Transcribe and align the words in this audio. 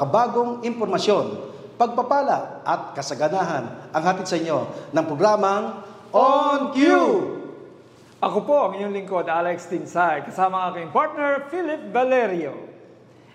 Makabagong 0.00 0.64
impormasyon, 0.64 1.52
pagpapala 1.76 2.64
at 2.64 2.96
kasaganahan 2.96 3.92
ang 3.92 4.00
hatid 4.00 4.24
sa 4.24 4.40
inyo 4.40 4.88
ng 4.96 5.04
programang 5.04 5.84
On 6.16 6.72
Cue! 6.72 7.36
Ako 8.16 8.48
po 8.48 8.56
ang 8.64 8.80
inyong 8.80 8.96
lingkod, 8.96 9.28
Alex 9.28 9.68
Tinsay, 9.68 10.24
kasama 10.24 10.64
ang 10.64 10.72
aking 10.72 10.88
partner, 10.88 11.44
Philip 11.52 11.92
Valerio. 11.92 12.56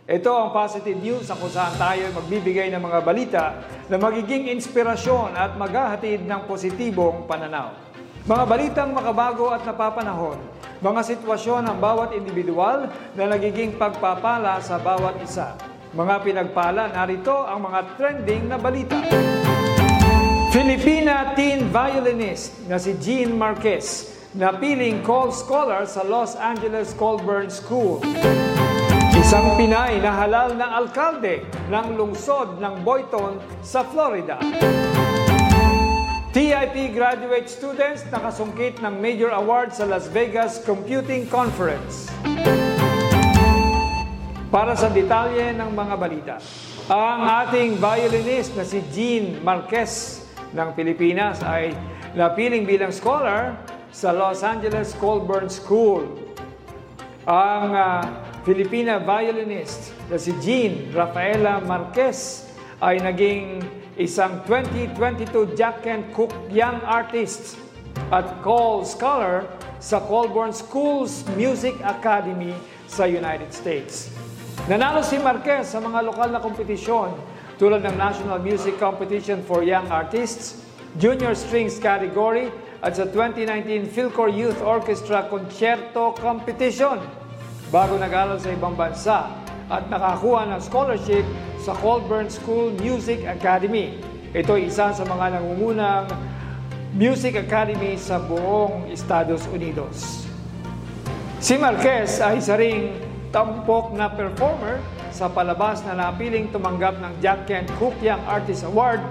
Ito 0.10 0.34
ang 0.34 0.50
positive 0.58 0.98
news 0.98 1.30
kung 1.30 1.54
saan 1.54 1.78
tayo 1.78 2.10
magbibigay 2.18 2.74
ng 2.74 2.82
mga 2.82 3.00
balita 3.06 3.44
na 3.86 4.02
magiging 4.02 4.50
inspirasyon 4.50 5.38
at 5.38 5.54
maghahatid 5.62 6.26
ng 6.26 6.50
positibong 6.50 7.30
pananaw. 7.30 7.78
Mga 8.26 8.44
balitang 8.50 8.90
makabago 8.90 9.54
at 9.54 9.62
napapanahon, 9.70 10.42
mga 10.82 11.14
sitwasyon 11.14 11.62
ng 11.70 11.78
bawat 11.78 12.18
individual 12.18 12.90
na 13.14 13.24
nagiging 13.30 13.78
pagpapala 13.78 14.58
sa 14.66 14.82
bawat 14.82 15.22
isa. 15.22 15.75
Mga 15.96 16.16
pinagpala, 16.28 16.92
narito 16.92 17.48
ang 17.48 17.72
mga 17.72 17.96
trending 17.96 18.52
na 18.52 18.60
balita. 18.60 19.00
Filipina 20.52 21.32
teen 21.40 21.72
violinist 21.72 22.68
na 22.68 22.76
si 22.76 23.00
Jean 23.00 23.32
Marquez 23.32 24.12
napiling 24.36 25.00
Cole 25.08 25.32
Scholar 25.32 25.88
sa 25.88 26.04
Los 26.04 26.36
Angeles 26.36 26.92
Colburn 27.00 27.48
School. 27.48 28.04
Isang 29.16 29.56
Pinay 29.56 30.04
na 30.04 30.12
halal 30.12 30.60
na 30.60 30.76
alkalde 30.76 31.48
ng 31.72 31.96
lungsod 31.96 32.60
ng 32.60 32.84
Boynton 32.84 33.40
sa 33.64 33.88
Florida. 33.88 34.36
TIP 36.36 36.92
graduate 36.92 37.48
students 37.48 38.04
nakasungkit 38.12 38.84
ng 38.84 39.00
major 39.00 39.32
award 39.32 39.72
sa 39.72 39.88
Las 39.88 40.12
Vegas 40.12 40.60
Computing 40.60 41.24
Conference. 41.32 42.12
Para 44.56 44.72
sa 44.72 44.88
detalye 44.88 45.52
ng 45.52 45.76
mga 45.76 45.96
balita, 46.00 46.36
ang 46.88 47.44
ating 47.44 47.76
violinist 47.76 48.56
na 48.56 48.64
si 48.64 48.80
Jean 48.88 49.44
Marquez 49.44 50.24
ng 50.56 50.72
Pilipinas 50.72 51.44
ay 51.44 51.76
napiling 52.16 52.64
bilang 52.64 52.96
scholar 52.96 53.60
sa 53.92 54.16
Los 54.16 54.48
Angeles 54.48 54.96
Colburn 54.96 55.52
School. 55.52 56.08
Ang 57.28 57.68
uh, 57.76 58.00
Filipina 58.48 58.96
violinist 58.96 59.92
na 60.08 60.16
si 60.16 60.32
Jean 60.40 60.88
Rafaela 60.96 61.60
Marquez 61.60 62.48
ay 62.80 63.04
naging 63.04 63.60
isang 64.00 64.40
2022 64.48 65.52
Jack 65.60 65.84
Kent 65.84 66.16
Cook 66.16 66.32
Young 66.48 66.80
Artist 66.88 67.60
at 68.08 68.24
Cole 68.40 68.88
Scholar 68.88 69.52
sa 69.84 70.00
Colburn 70.00 70.56
Schools 70.56 71.28
Music 71.36 71.76
Academy 71.84 72.56
sa 72.88 73.04
United 73.04 73.52
States. 73.52 74.15
Nanalo 74.66 75.06
si 75.06 75.22
Marquez 75.22 75.70
sa 75.70 75.78
mga 75.78 76.02
lokal 76.02 76.34
na 76.34 76.42
kompetisyon 76.42 77.14
tulad 77.62 77.86
ng 77.86 78.02
National 78.02 78.42
Music 78.42 78.82
Competition 78.82 79.46
for 79.46 79.62
Young 79.62 79.86
Artists, 79.94 80.66
Junior 80.98 81.38
Strings 81.38 81.78
category 81.78 82.50
at 82.82 82.98
sa 82.98 83.06
2019 83.06 83.86
Philcor 83.94 84.34
Youth 84.34 84.58
Orchestra 84.66 85.30
Concerto 85.30 86.18
Competition 86.18 86.98
bago 87.70 87.94
nag-aral 88.02 88.42
sa 88.42 88.50
ibang 88.58 88.74
bansa 88.74 89.30
at 89.70 89.86
nakakuha 89.86 90.50
ng 90.50 90.62
scholarship 90.66 91.22
sa 91.62 91.78
Colburn 91.78 92.34
School 92.34 92.74
Music 92.82 93.22
Academy. 93.22 94.02
Ito 94.34 94.58
isa 94.58 94.90
sa 94.98 95.06
mga 95.06 95.38
nangungunang 95.38 96.10
music 96.98 97.38
academy 97.38 98.02
sa 98.02 98.18
buong 98.18 98.90
Estados 98.90 99.46
Unidos. 99.46 100.26
Si 101.38 101.54
Marquez 101.54 102.18
ay 102.18 102.42
isa 102.42 102.58
ring 102.58 103.14
tampok 103.30 103.94
na 103.94 104.12
performer 104.12 104.82
sa 105.14 105.32
palabas 105.32 105.80
na 105.88 105.96
napiling 105.96 106.52
tumanggap 106.52 107.00
ng 107.00 107.14
Jack 107.24 107.48
Kent 107.48 107.72
Young 108.04 108.24
Artist 108.28 108.68
Award 108.68 109.02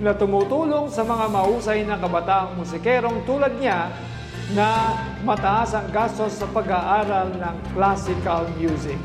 na 0.00 0.16
tumutulong 0.16 0.88
sa 0.88 1.04
mga 1.04 1.28
mahusay 1.28 1.84
na 1.84 2.00
kabataang 2.00 2.56
musikerong 2.56 3.20
tulad 3.28 3.52
niya 3.60 3.92
na 4.56 4.96
mataas 5.22 5.76
ang 5.76 5.86
gastos 5.92 6.40
sa 6.40 6.48
pag-aaral 6.50 7.30
ng 7.36 7.56
classical 7.76 8.48
music. 8.56 8.96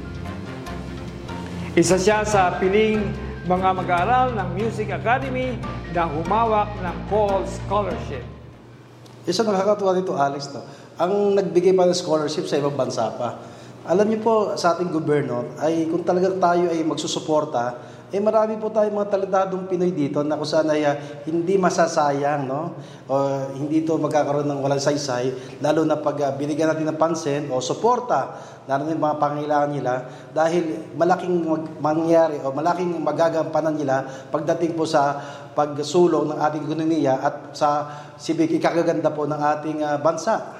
Isa 1.75 1.99
siya 1.99 2.23
sa 2.23 2.55
piling 2.55 3.03
mga 3.45 3.69
mag-aaral 3.77 4.33
ng 4.33 4.47
Music 4.57 4.89
Academy 4.89 5.59
na 5.93 6.09
humawak 6.09 6.71
ng 6.81 6.95
Cole 7.11 7.45
Scholarship. 7.45 8.25
Isa 9.27 9.45
nakakatuwa 9.45 9.91
dito, 9.93 10.17
Alex, 10.17 10.49
to. 10.49 10.61
ang 10.95 11.35
nagbigay 11.35 11.75
pa 11.75 11.83
ng 11.85 11.97
scholarship 11.97 12.47
sa 12.47 12.57
ibang 12.57 12.73
bansa 12.73 13.11
pa. 13.19 13.37
Alam 13.85 14.09
niyo 14.09 14.19
po, 14.25 14.35
sa 14.57 14.73
ating 14.73 14.89
gobyerno, 14.89 15.45
ay 15.61 15.85
kung 15.85 16.01
talagang 16.01 16.41
tayo 16.41 16.73
ay 16.73 16.81
magsusuporta, 16.81 17.77
eh 18.09 18.17
marami 18.17 18.57
po 18.57 18.73
tayong 18.73 18.97
mga 18.97 19.13
talentadong 19.13 19.69
Pinoy 19.69 19.93
dito 19.93 20.25
na 20.25 20.33
kung 20.33 20.49
saan 20.49 20.73
ay 20.73 20.81
uh, 20.81 21.21
hindi 21.29 21.53
masasayang, 21.53 22.49
no? 22.49 22.73
O 23.05 23.13
hindi 23.53 23.85
ito 23.85 23.93
magkakaroon 23.93 24.49
ng 24.49 24.57
walang 24.57 24.81
saysay, 24.81 25.57
lalo 25.61 25.85
na 25.85 26.01
pag 26.01 26.17
uh, 26.17 26.33
binigyan 26.33 26.73
natin 26.73 26.89
ng 26.89 26.97
pansin 26.97 27.45
o 27.53 27.61
suporta, 27.61 28.41
lalo 28.65 28.89
na 28.89 28.97
mga 28.97 29.21
pangailangan 29.21 29.69
nila, 29.69 29.93
dahil 30.33 30.89
malaking 30.97 31.35
mag- 31.45 31.77
mangyari 31.77 32.41
o 32.41 32.49
malaking 32.49 32.89
magagampanan 32.97 33.77
nila 33.77 34.01
pagdating 34.33 34.73
po 34.73 34.89
sa 34.89 35.21
pagsulong 35.53 36.33
ng 36.33 36.39
ating 36.41 36.65
ekonomiya 36.65 37.21
at 37.21 37.35
sa 37.53 37.69
sibig 38.17 38.49
ikakaganda 38.49 39.13
po 39.13 39.29
ng 39.29 39.37
ating 39.37 39.85
uh, 39.85 40.01
bansa. 40.01 40.54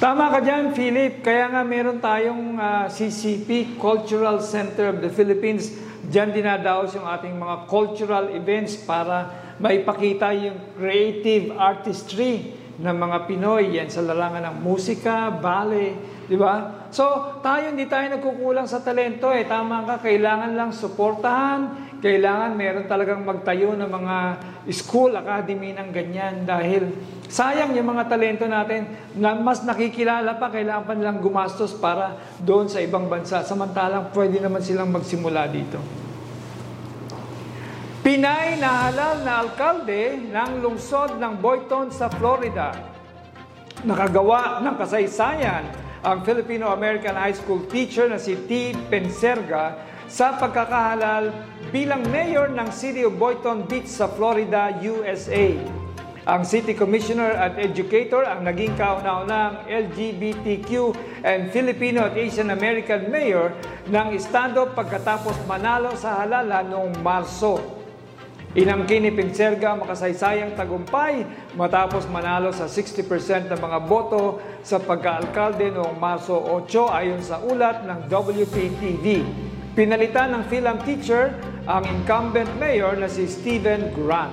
Tama 0.00 0.32
ka 0.32 0.40
dyan, 0.44 0.72
Philip. 0.76 1.24
Kaya 1.24 1.48
nga 1.48 1.62
meron 1.64 2.00
tayong 2.02 2.58
uh, 2.60 2.86
CCP, 2.90 3.78
Cultural 3.80 4.42
Center 4.42 4.92
of 4.92 4.98
the 5.00 5.08
Philippines, 5.08 5.84
Diyan 6.04 6.36
dinadaos 6.36 6.92
yung 6.92 7.08
ating 7.08 7.32
mga 7.32 7.64
cultural 7.64 8.28
events 8.36 8.76
para 8.76 9.32
maipakita 9.56 10.36
yung 10.36 10.76
creative 10.76 11.56
artistry 11.56 12.52
ng 12.76 12.92
mga 12.92 13.24
Pinoy. 13.24 13.72
Yan 13.80 13.88
sa 13.88 14.04
larangan 14.04 14.52
ng 14.52 14.56
musika, 14.60 15.32
ballet, 15.32 15.96
di 16.28 16.36
ba? 16.36 16.86
So, 16.92 17.40
tayo 17.40 17.72
hindi 17.72 17.88
tayo 17.88 18.12
nagkukulang 18.12 18.68
sa 18.68 18.84
talento 18.84 19.32
eh. 19.32 19.48
Tama 19.48 19.88
ka, 19.88 20.04
kailangan 20.04 20.52
lang 20.52 20.76
suportahan, 20.76 21.93
kailangan 22.04 22.52
meron 22.52 22.84
talagang 22.84 23.24
magtayo 23.24 23.72
ng 23.72 23.88
mga 23.88 24.16
school, 24.76 25.16
academy 25.16 25.72
ng 25.72 25.88
ganyan 25.88 26.44
dahil 26.44 26.92
sayang 27.32 27.72
yung 27.72 27.96
mga 27.96 28.12
talento 28.12 28.44
natin 28.44 28.84
na 29.16 29.32
mas 29.32 29.64
nakikilala 29.64 30.36
pa, 30.36 30.52
kailangan 30.52 30.84
pa 30.84 30.92
nilang 30.92 31.24
gumastos 31.24 31.72
para 31.72 32.20
doon 32.44 32.68
sa 32.68 32.84
ibang 32.84 33.08
bansa. 33.08 33.40
Samantalang 33.40 34.12
pwede 34.12 34.36
naman 34.36 34.60
silang 34.60 34.92
magsimula 34.92 35.48
dito. 35.48 35.80
Pinay 38.04 38.60
na 38.60 38.92
halal 38.92 39.24
na 39.24 39.40
alkalde 39.40 40.28
ng 40.28 40.60
lungsod 40.60 41.16
ng 41.16 41.40
Boynton 41.40 41.88
sa 41.88 42.12
Florida. 42.12 42.76
Nakagawa 43.80 44.60
ng 44.60 44.76
kasaysayan 44.76 45.64
ang 46.04 46.20
Filipino-American 46.20 47.16
High 47.16 47.40
School 47.40 47.64
teacher 47.64 48.12
na 48.12 48.20
si 48.20 48.36
T. 48.44 48.76
Penserga 48.92 49.93
sa 50.08 50.36
pagkakahalal 50.36 51.32
bilang 51.72 52.04
mayor 52.12 52.52
ng 52.52 52.68
City 52.70 53.02
of 53.02 53.16
Boynton 53.16 53.64
Beach 53.66 53.88
sa 53.88 54.06
Florida, 54.06 54.70
USA. 54.84 55.56
Ang 56.24 56.40
City 56.48 56.72
Commissioner 56.72 57.36
at 57.36 57.60
Educator 57.60 58.24
ang 58.24 58.48
naging 58.48 58.72
kauna-unang 58.80 59.68
LGBTQ 59.68 60.96
and 61.20 61.52
Filipino 61.52 62.08
at 62.08 62.16
Asian 62.16 62.48
American 62.48 63.12
Mayor 63.12 63.52
ng 63.92 64.16
estado 64.16 64.72
pagkatapos 64.72 65.36
manalo 65.44 65.92
sa 66.00 66.24
halalan 66.24 66.64
noong 66.64 66.94
Marso. 67.04 67.60
Inangkin 68.56 69.04
ni 69.04 69.10
Pinserga 69.10 69.74
ang 69.74 69.84
makasaysayang 69.84 70.56
tagumpay 70.56 71.26
matapos 71.58 72.08
manalo 72.08 72.54
sa 72.56 72.70
60% 72.70 73.50
ng 73.50 73.60
mga 73.60 73.78
boto 73.84 74.40
sa 74.64 74.80
pagkaalkalde 74.80 75.74
noong 75.74 75.98
Marso 76.00 76.38
8 76.40 77.04
ayon 77.04 77.20
sa 77.20 77.42
ulat 77.42 77.84
ng 77.84 78.08
WPTV. 78.08 79.06
Pinalitan 79.74 80.30
ng 80.30 80.46
film 80.46 80.78
teacher 80.86 81.34
ang 81.66 81.82
incumbent 81.82 82.46
mayor 82.62 82.94
na 82.94 83.10
si 83.10 83.26
Steven 83.26 83.90
Grant. 83.90 84.30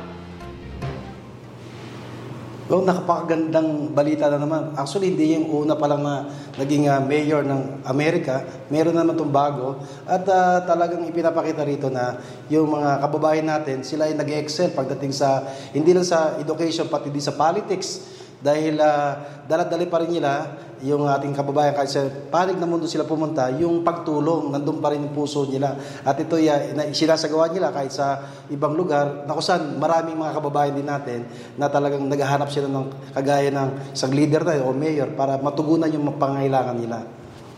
Oh, 2.70 2.86
nakapakagandang 2.86 3.90
balita 3.90 4.30
na 4.30 4.38
naman. 4.38 4.78
Actually, 4.78 5.18
hindi 5.18 5.34
yung 5.34 5.50
una 5.50 5.74
pa 5.74 5.90
lang 5.90 6.06
na 6.06 6.30
naging 6.62 6.86
uh, 6.88 7.02
mayor 7.02 7.42
ng 7.42 7.84
Amerika. 7.90 8.46
Meron 8.70 8.94
naman 8.94 9.18
itong 9.18 9.34
bago. 9.34 9.82
At 10.06 10.30
uh, 10.30 10.62
talagang 10.62 11.10
ipinapakita 11.10 11.66
rito 11.66 11.90
na 11.90 12.22
yung 12.48 12.70
mga 12.70 13.02
kababayan 13.02 13.50
natin, 13.50 13.82
sila 13.82 14.08
ay 14.08 14.16
nag-excel 14.16 14.78
pagdating 14.78 15.10
sa, 15.10 15.42
hindi 15.74 15.90
lang 15.90 16.06
sa 16.06 16.38
education, 16.38 16.86
pati 16.86 17.10
din 17.10 17.20
sa 17.20 17.34
politics. 17.34 18.14
Dahil 18.46 18.78
uh, 18.78 19.42
daladali 19.50 19.90
pa 19.90 20.06
rin 20.06 20.22
nila 20.22 20.54
yung 20.82 21.06
ating 21.06 21.38
kababayan 21.38 21.78
kahit 21.78 21.94
sa 21.94 22.02
panig 22.30 22.58
na 22.58 22.66
mundo 22.66 22.90
sila 22.90 23.06
pumunta, 23.06 23.54
yung 23.54 23.86
pagtulong, 23.86 24.50
nandun 24.50 24.82
pa 24.82 24.90
rin 24.90 25.06
yung 25.06 25.14
puso 25.14 25.46
nila. 25.46 25.78
At 26.02 26.18
ito 26.18 26.38
uh, 26.38 26.62
na, 26.74 26.90
sinasagawa 26.90 27.54
nila 27.54 27.70
kahit 27.70 27.94
sa 27.94 28.26
ibang 28.50 28.74
lugar, 28.74 29.26
na 29.30 29.34
kusan 29.38 29.78
maraming 29.78 30.18
mga 30.18 30.34
kababayan 30.42 30.74
din 30.74 30.88
natin 30.90 31.20
na 31.56 31.70
talagang 31.70 32.02
naghahanap 32.10 32.50
sila 32.50 32.66
ng 32.70 33.14
kagaya 33.14 33.54
ng 33.54 33.94
isang 33.94 34.12
leader 34.14 34.42
tayo 34.42 34.70
o 34.70 34.74
mayor 34.74 35.14
para 35.14 35.38
matugunan 35.38 35.90
yung 35.94 36.18
pangailangan 36.18 36.78
nila. 36.78 37.00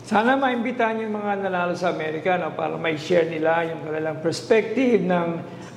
Sana 0.03 0.35
maimbitahan 0.35 0.99
yung 0.99 1.15
mga 1.15 1.47
nanalo 1.47 1.79
sa 1.79 1.95
Amerika 1.95 2.35
no, 2.35 2.51
para 2.51 2.75
may 2.75 2.99
share 2.99 3.31
nila 3.31 3.63
yung 3.71 3.87
kanilang 3.87 4.19
perspective 4.19 4.99
ng 4.99 5.27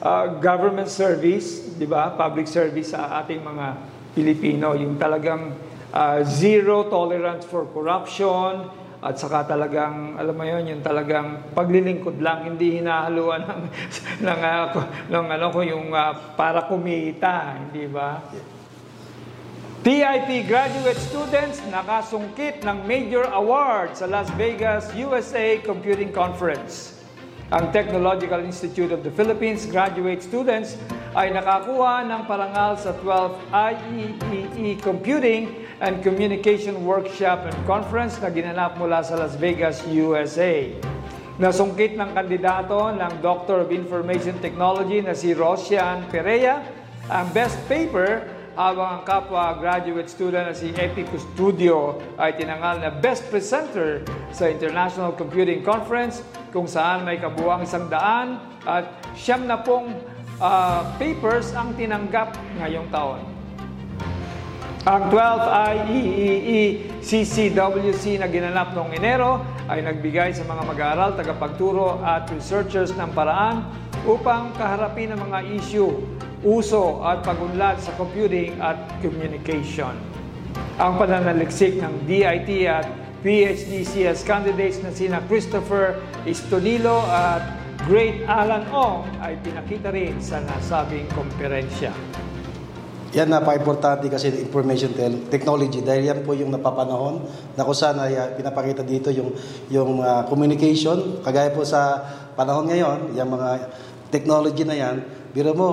uh, 0.02 0.42
government 0.42 0.90
service, 0.90 1.78
di 1.78 1.86
ba? 1.86 2.10
Public 2.10 2.50
service 2.50 2.90
sa 2.90 3.22
ating 3.22 3.38
mga 3.38 3.66
Pilipino. 4.18 4.74
Yung 4.74 4.98
talagang 4.98 5.54
uh, 5.96 6.20
zero 6.28 6.92
tolerance 6.92 7.48
for 7.48 7.64
corruption, 7.72 8.68
at 9.00 9.16
saka 9.20 9.56
talagang, 9.56 10.16
alam 10.16 10.34
mo 10.34 10.44
yun, 10.44 10.76
yung 10.76 10.82
talagang 10.82 11.52
paglilingkod 11.52 12.20
lang, 12.20 12.48
hindi 12.48 12.80
hinahaluan 12.80 13.44
ng, 13.44 13.62
ng, 14.26 14.40
uh, 14.40 14.66
ng 15.08 15.26
ano 15.30 15.46
ko, 15.52 15.60
yung 15.64 15.92
uh, 15.92 16.36
para 16.36 16.68
kumita, 16.68 17.56
hindi 17.56 17.88
ba? 17.88 18.20
TIP 19.86 20.50
graduate 20.50 20.98
students 20.98 21.62
nakasungkit 21.70 22.66
ng 22.66 22.90
major 22.90 23.22
award 23.30 23.94
sa 23.94 24.10
Las 24.10 24.26
Vegas, 24.34 24.90
USA 24.98 25.62
Computing 25.62 26.10
Conference. 26.10 26.95
Ang 27.46 27.70
Technological 27.70 28.42
Institute 28.42 28.90
of 28.90 29.06
the 29.06 29.12
Philippines 29.14 29.70
graduate 29.70 30.18
students 30.18 30.74
ay 31.14 31.30
nakakuha 31.30 32.02
ng 32.02 32.26
parangal 32.26 32.74
sa 32.74 32.90
12th 32.98 33.38
IEEE 33.54 34.82
Computing 34.82 35.54
and 35.78 36.02
Communication 36.02 36.82
Workshop 36.82 37.46
and 37.46 37.54
Conference 37.62 38.18
na 38.18 38.34
ginanap 38.34 38.74
mula 38.82 38.98
sa 39.06 39.14
Las 39.14 39.38
Vegas, 39.38 39.86
USA. 39.86 40.74
Nasungkit 41.38 41.94
ng 41.94 42.18
kandidato 42.18 42.90
ng 42.90 43.22
Doctor 43.22 43.62
of 43.62 43.70
Information 43.70 44.34
Technology 44.42 44.98
na 44.98 45.14
si 45.14 45.30
Rosian 45.30 46.02
Perea 46.10 46.66
ang 47.06 47.30
best 47.30 47.62
paper 47.70 48.35
habang 48.56 48.88
ang 48.98 49.02
kapwa 49.04 49.52
graduate 49.60 50.08
student 50.08 50.48
na 50.48 50.56
si 50.56 50.72
Epi 50.72 51.04
Studio 51.36 52.00
ay 52.16 52.40
tinangal 52.40 52.80
na 52.80 52.88
Best 52.88 53.28
Presenter 53.28 54.00
sa 54.32 54.48
International 54.48 55.12
Computing 55.12 55.60
Conference 55.60 56.24
kung 56.56 56.64
saan 56.64 57.04
may 57.04 57.20
kabuang 57.20 57.68
isang 57.68 57.92
daan 57.92 58.40
at 58.64 58.88
siyam 59.12 59.44
na 59.44 59.60
pong 59.60 59.92
uh, 60.40 60.88
papers 60.96 61.52
ang 61.52 61.76
tinanggap 61.76 62.32
ngayong 62.56 62.88
taon. 62.88 63.20
Ang 64.88 65.12
12th 65.12 65.48
IEEE 65.50 66.62
CCWC 67.04 68.22
na 68.22 68.30
ginanap 68.30 68.72
noong 68.72 68.94
Enero 68.96 69.44
ay 69.68 69.84
nagbigay 69.84 70.32
sa 70.32 70.46
mga 70.48 70.62
mag-aaral, 70.62 71.10
tagapagturo 71.18 72.00
at 72.00 72.30
researchers 72.32 72.94
ng 72.96 73.10
paraan 73.12 73.66
upang 74.06 74.54
kaharapin 74.54 75.12
ang 75.12 75.20
mga 75.26 75.42
issue 75.58 76.15
uso 76.46 77.02
at 77.02 77.26
pagunlad 77.26 77.82
sa 77.82 77.90
computing 77.98 78.54
at 78.62 78.78
communication. 79.02 79.90
Ang 80.78 80.94
pananaliksik 80.94 81.82
ng 81.82 82.06
DIT 82.06 82.70
at 82.70 82.86
PhD 83.26 83.82
CS 83.82 84.22
candidates 84.22 84.78
na 84.86 84.94
sina 84.94 85.18
Christopher 85.26 85.98
Istonilo 86.22 87.02
at 87.10 87.42
Great 87.90 88.22
Alan 88.30 88.62
Ong 88.70 89.02
ay 89.18 89.34
pinakita 89.42 89.90
rin 89.90 90.22
sa 90.22 90.38
nasabing 90.38 91.10
komperensya. 91.10 91.90
Yan 93.16 93.32
napaka-importante 93.32 94.06
kasi 94.06 94.30
information 94.30 94.92
technology 95.26 95.80
dahil 95.80 96.14
yan 96.14 96.20
po 96.22 96.36
yung 96.36 96.52
napapanahon 96.52 97.24
na 97.56 97.64
kung 97.64 97.74
saan 97.74 97.96
ay 97.98 98.12
uh, 98.14 98.28
pinapakita 98.36 98.84
dito 98.86 99.08
yung, 99.10 99.32
yung 99.72 100.04
uh, 100.04 100.22
communication. 100.28 101.24
Kagaya 101.24 101.50
po 101.50 101.64
sa 101.64 102.04
panahon 102.36 102.68
ngayon, 102.68 103.16
yung 103.16 103.30
mga 103.32 103.72
technology 104.12 104.62
na 104.68 104.76
yan, 104.76 104.96
biro 105.32 105.56
mo, 105.56 105.70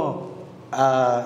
uh, 0.73 1.19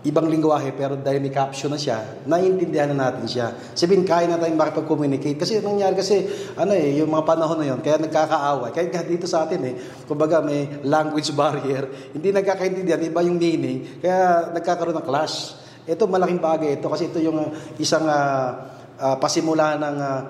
ibang 0.00 0.32
lingwahe 0.32 0.72
pero 0.72 0.96
dahil 0.96 1.20
may 1.20 1.28
caption 1.28 1.68
na 1.68 1.76
siya, 1.76 2.24
naiintindihan 2.24 2.88
na 2.96 3.12
natin 3.12 3.28
siya. 3.28 3.52
Sabihin, 3.76 4.08
kaya 4.08 4.24
na 4.32 4.40
tayong 4.40 4.56
makipag-communicate. 4.56 5.36
Kasi 5.36 5.60
nangyari 5.60 5.92
kasi, 5.92 6.24
ano 6.56 6.72
eh, 6.72 6.96
yung 6.96 7.12
mga 7.12 7.24
panahon 7.28 7.60
na 7.60 7.66
yun, 7.68 7.80
kaya 7.84 8.00
nagkakaaway. 8.00 8.72
Kaya 8.72 9.04
dito 9.04 9.28
sa 9.28 9.44
atin 9.44 9.60
eh, 9.60 9.74
kumbaga 10.08 10.40
may 10.40 10.80
language 10.88 11.36
barrier, 11.36 11.84
hindi 12.16 12.32
nagkakaintindihan, 12.32 13.00
iba 13.04 13.20
yung 13.20 13.36
meaning, 13.36 14.00
kaya 14.00 14.48
nagkakaroon 14.56 14.96
ng 14.96 15.04
clash. 15.04 15.60
Ito 15.84 16.08
malaking 16.08 16.40
bagay 16.40 16.80
ito 16.80 16.88
kasi 16.88 17.12
ito 17.12 17.20
yung 17.20 17.52
isang 17.76 18.08
uh, 18.08 18.48
uh, 18.96 19.16
pasimula 19.20 19.76
ng 19.76 19.96
uh, 20.00 20.20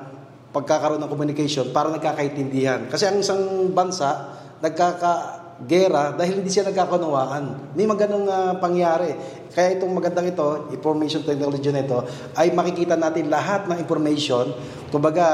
pagkakaroon 0.50 0.98
ng 0.98 1.10
communication 1.10 1.70
para 1.70 1.94
nagkakaintindihan. 1.94 2.90
Kasi 2.90 3.06
ang 3.06 3.22
isang 3.22 3.70
bansa, 3.70 4.34
nagkaka 4.58 5.39
gera 5.68 6.16
dahil 6.16 6.40
hindi 6.40 6.50
siya 6.52 6.68
nagkakunawaan. 6.68 7.74
May 7.76 7.84
maganong 7.84 8.26
uh, 8.28 8.54
pangyari. 8.56 9.12
Kaya 9.50 9.76
itong 9.76 9.92
magandang 9.92 10.30
ito, 10.30 10.70
information 10.72 11.26
technology 11.26 11.68
na 11.74 11.82
ito, 11.84 12.00
ay 12.38 12.54
makikita 12.54 12.94
natin 12.96 13.28
lahat 13.28 13.66
ng 13.66 13.78
information. 13.82 14.54
Kumbaga, 14.88 15.26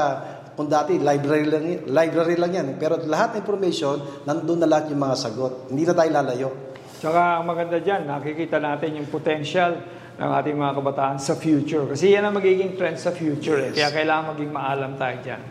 kung 0.57 0.65
dati 0.65 0.97
library 0.97 1.45
lang, 1.45 1.65
library 1.85 2.35
lang 2.35 2.51
yan, 2.51 2.67
pero 2.81 2.97
lahat 3.05 3.37
ng 3.37 3.45
information, 3.45 4.25
nandun 4.25 4.57
na 4.57 4.67
lahat 4.67 4.89
yung 4.89 5.01
mga 5.05 5.15
sagot. 5.15 5.53
Hindi 5.69 5.85
na 5.85 5.93
tayo 5.93 6.09
lalayo. 6.09 6.49
Tsaka 6.97 7.37
ang 7.37 7.45
maganda 7.45 7.77
dyan, 7.77 8.09
nakikita 8.09 8.57
natin 8.57 8.97
yung 8.97 9.07
potential 9.07 9.77
ng 10.17 10.31
ating 10.33 10.57
mga 10.57 10.73
kabataan 10.81 11.17
sa 11.21 11.37
future. 11.37 11.85
Kasi 11.93 12.09
yan 12.09 12.25
ang 12.25 12.33
magiging 12.33 12.73
trend 12.73 12.97
sa 12.97 13.13
future. 13.13 13.69
Yes. 13.69 13.69
Eh. 13.69 13.73
Kaya 13.77 13.89
kailangan 14.01 14.33
maging 14.33 14.51
maalam 14.51 14.91
tayo 14.97 15.17
dyan. 15.21 15.41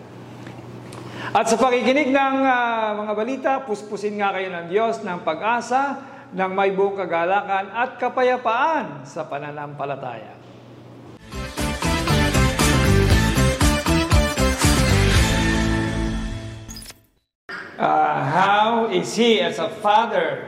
At 1.35 1.51
sa 1.51 1.59
pakikinig 1.59 2.15
ng 2.15 2.37
uh, 2.47 3.03
mga 3.03 3.13
balita, 3.19 3.53
puspusin 3.67 4.15
nga 4.15 4.31
kayo 4.31 4.47
ng 4.47 4.67
Diyos 4.71 5.03
ng 5.03 5.27
pag-asa 5.27 5.99
ng 6.31 6.51
may 6.55 6.71
buong 6.71 6.95
kagalakan 6.95 7.73
at 7.75 7.99
kapayapaan 7.99 9.03
sa 9.03 9.27
pananampalataya. 9.27 10.39
Uh, 17.77 18.19
how 18.25 18.89
is 18.89 19.11
he 19.19 19.43
as 19.43 19.59
a 19.59 19.69
father? 19.83 20.47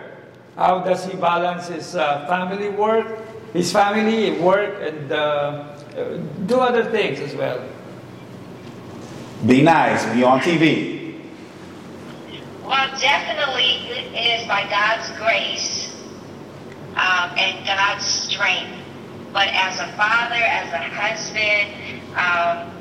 How 0.55 0.83
does 0.83 1.07
he 1.07 1.14
balance 1.19 1.69
his 1.71 1.95
uh, 1.95 2.26
family 2.26 2.71
work, 2.71 3.07
his 3.50 3.71
family 3.71 4.38
work, 4.38 4.79
and 4.83 5.11
uh, 5.11 5.67
do 6.47 6.59
other 6.59 6.87
things 6.87 7.19
as 7.21 7.35
well? 7.35 7.62
Be 9.47 9.62
nice. 9.62 10.04
Be 10.14 10.25
on 10.25 10.40
TV. 10.40 11.14
Well, 12.64 12.90
definitely 13.00 13.87
it 13.88 14.42
is 14.42 14.49
by 14.49 14.68
God's 14.68 15.09
grace 15.16 15.95
um, 16.97 17.30
and 17.38 17.64
God's 17.64 18.04
strength. 18.04 18.75
But 19.33 19.49
as 19.49 19.78
a 19.78 19.87
father, 19.97 20.35
as 20.35 20.73
a 20.73 20.78
husband, 20.78 21.71
um, 22.16 22.75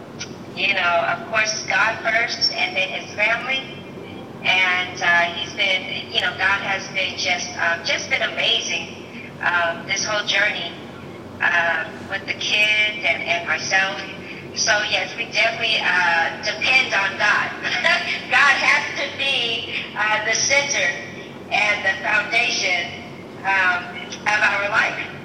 you 0.55 0.73
know, 0.73 0.81
of 0.81 1.29
course, 1.29 1.63
God 1.67 1.99
first 2.01 2.51
and 2.53 2.75
then 2.75 2.89
his 2.89 3.13
family. 3.13 3.77
And 4.43 4.99
uh, 5.01 5.33
he's 5.35 5.53
been, 5.53 6.11
you 6.11 6.21
know, 6.21 6.31
God 6.37 6.61
has 6.61 6.87
been 6.87 7.17
just, 7.17 7.55
um, 7.59 7.85
just 7.85 8.09
been 8.09 8.23
amazing 8.23 8.95
um, 9.41 9.85
this 9.85 10.03
whole 10.05 10.25
journey 10.25 10.71
uh, 11.39 11.85
with 12.09 12.25
the 12.25 12.33
kids 12.33 12.97
and, 13.05 13.21
and 13.21 13.47
myself. 13.47 14.01
So 14.57 14.71
yes, 14.89 15.15
we 15.15 15.25
definitely 15.25 15.77
uh, 15.77 16.41
depend 16.41 16.91
on 16.91 17.15
God. 17.19 17.51
God 18.33 18.55
has 18.57 18.83
to 18.97 19.17
be 19.17 19.85
uh, 19.95 20.25
the 20.25 20.33
center 20.33 20.89
and 21.51 21.85
the 21.85 21.93
foundation 22.01 22.89
um, 23.45 23.85
of 24.25 24.39
our 24.41 24.69
life. 24.69 25.17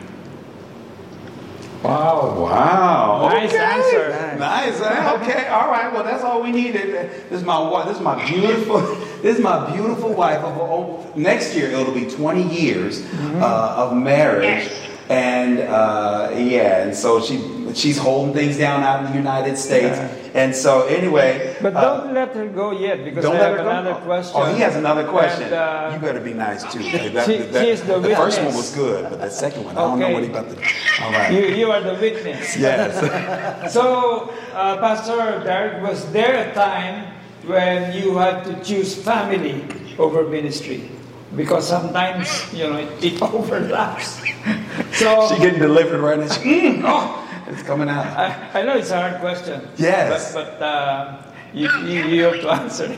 Wow! 1.83 2.41
Wow! 2.41 3.29
Nice 3.31 3.55
okay. 3.55 3.65
answer. 3.65 4.39
Nice. 4.39 4.81
Okay. 5.23 5.49
All 5.49 5.69
right. 5.71 5.91
Well, 5.91 6.05
that's 6.05 6.23
all 6.23 6.43
we 6.43 6.53
needed. 6.53 6.93
This 7.31 7.41
is 7.41 7.43
my 7.43 7.59
wife. 7.59 7.89
This 7.89 7.97
is 7.97 8.03
my 8.03 8.25
beautiful. 8.27 8.81
This 9.23 9.37
is 9.37 9.43
my 9.45 9.73
beautiful 9.73 10.13
wife. 10.15 10.41
Oh, 10.43 11.09
next 11.15 11.55
year 11.55 11.71
it'll 11.71 11.95
be 11.95 12.11
20 12.11 12.43
years 12.43 13.03
mm-hmm. 13.03 13.41
uh, 13.41 13.75
of 13.79 13.97
marriage. 13.97 14.43
Yes. 14.43 14.82
And 15.09 15.61
uh, 15.61 16.31
yeah, 16.37 16.85
and 16.85 16.95
so 16.95 17.21
she 17.21 17.39
she's 17.75 17.99
holding 17.99 18.35
things 18.35 18.59
down 18.59 18.83
out 18.83 19.05
in 19.05 19.11
the 19.11 19.17
United 19.17 19.57
States. 19.57 19.97
Yeah. 19.97 20.19
And 20.35 20.55
so 20.57 20.87
anyway, 20.87 21.57
but 21.61 21.75
don't 21.75 22.09
uh, 22.09 22.13
let 22.13 22.35
her 22.35 22.49
go 22.49 22.73
yet 22.73 23.05
because 23.05 23.25
don't 23.25 23.37
I 23.37 23.49
have 23.49 23.59
another 23.59 23.95
question. 23.97 24.41
Oh, 24.41 24.53
he 24.55 24.61
has 24.61 24.77
another 24.77 25.07
question. 25.07 25.45
And, 25.45 25.53
uh, 25.53 25.91
you 25.93 26.01
better 26.01 26.21
be 26.21 26.33
nice 26.33 26.63
too. 26.73 26.83
That, 27.11 27.27
she, 27.27 27.37
that, 27.39 27.63
she 27.63 27.71
is 27.71 27.83
the, 27.83 27.99
the 27.99 28.17
first 28.17 28.41
one 28.41 28.55
was 28.55 28.75
good, 28.75 29.11
but 29.11 29.21
the 29.21 29.31
second 29.31 29.65
one, 29.65 29.77
I 29.77 29.81
don't 29.81 29.99
know 29.99 30.11
what 30.11 30.23
he 30.23 30.31
about 30.31 30.49
to. 30.49 30.57
All 31.03 31.13
right, 31.13 31.33
you, 31.33 31.55
you 31.55 31.71
are 31.71 31.83
the 31.83 31.95
witness. 31.95 32.57
Yes. 32.63 33.73
so, 33.73 34.33
uh, 34.55 34.77
Pastor 34.79 35.43
Darrick, 35.45 35.83
was 35.83 36.11
there 36.13 36.49
a 36.49 36.55
time 36.55 37.13
when 37.45 37.93
you 37.93 38.17
had 38.17 38.45
to 38.45 38.55
choose 38.63 38.95
family 38.95 39.65
over 39.99 40.25
ministry? 40.25 40.89
Because 41.37 41.67
sometimes 41.67 42.53
you 42.53 42.65
know 42.65 42.77
it, 42.77 43.05
it 43.05 43.23
overlaps. 43.35 44.21
so 44.93 45.29
she 45.29 45.39
getting 45.41 45.61
delivered 45.61 46.01
right 46.01 46.19
now. 46.19 46.27
Mm, 46.43 46.83
oh, 46.85 47.45
it's 47.49 47.63
coming 47.63 47.89
out. 47.89 48.07
I, 48.07 48.61
I, 48.61 48.63
know 48.63 48.77
it's 48.77 48.91
a 48.91 49.01
hard 49.01 49.21
question. 49.21 49.67
Yes, 49.77 50.35
but, 50.35 50.59
but 50.59 50.65
uh, 50.65 51.23
you, 51.53 51.69
you, 51.81 52.05
you, 52.05 52.23
have 52.25 52.41
to 52.41 52.51
answer. 52.51 52.97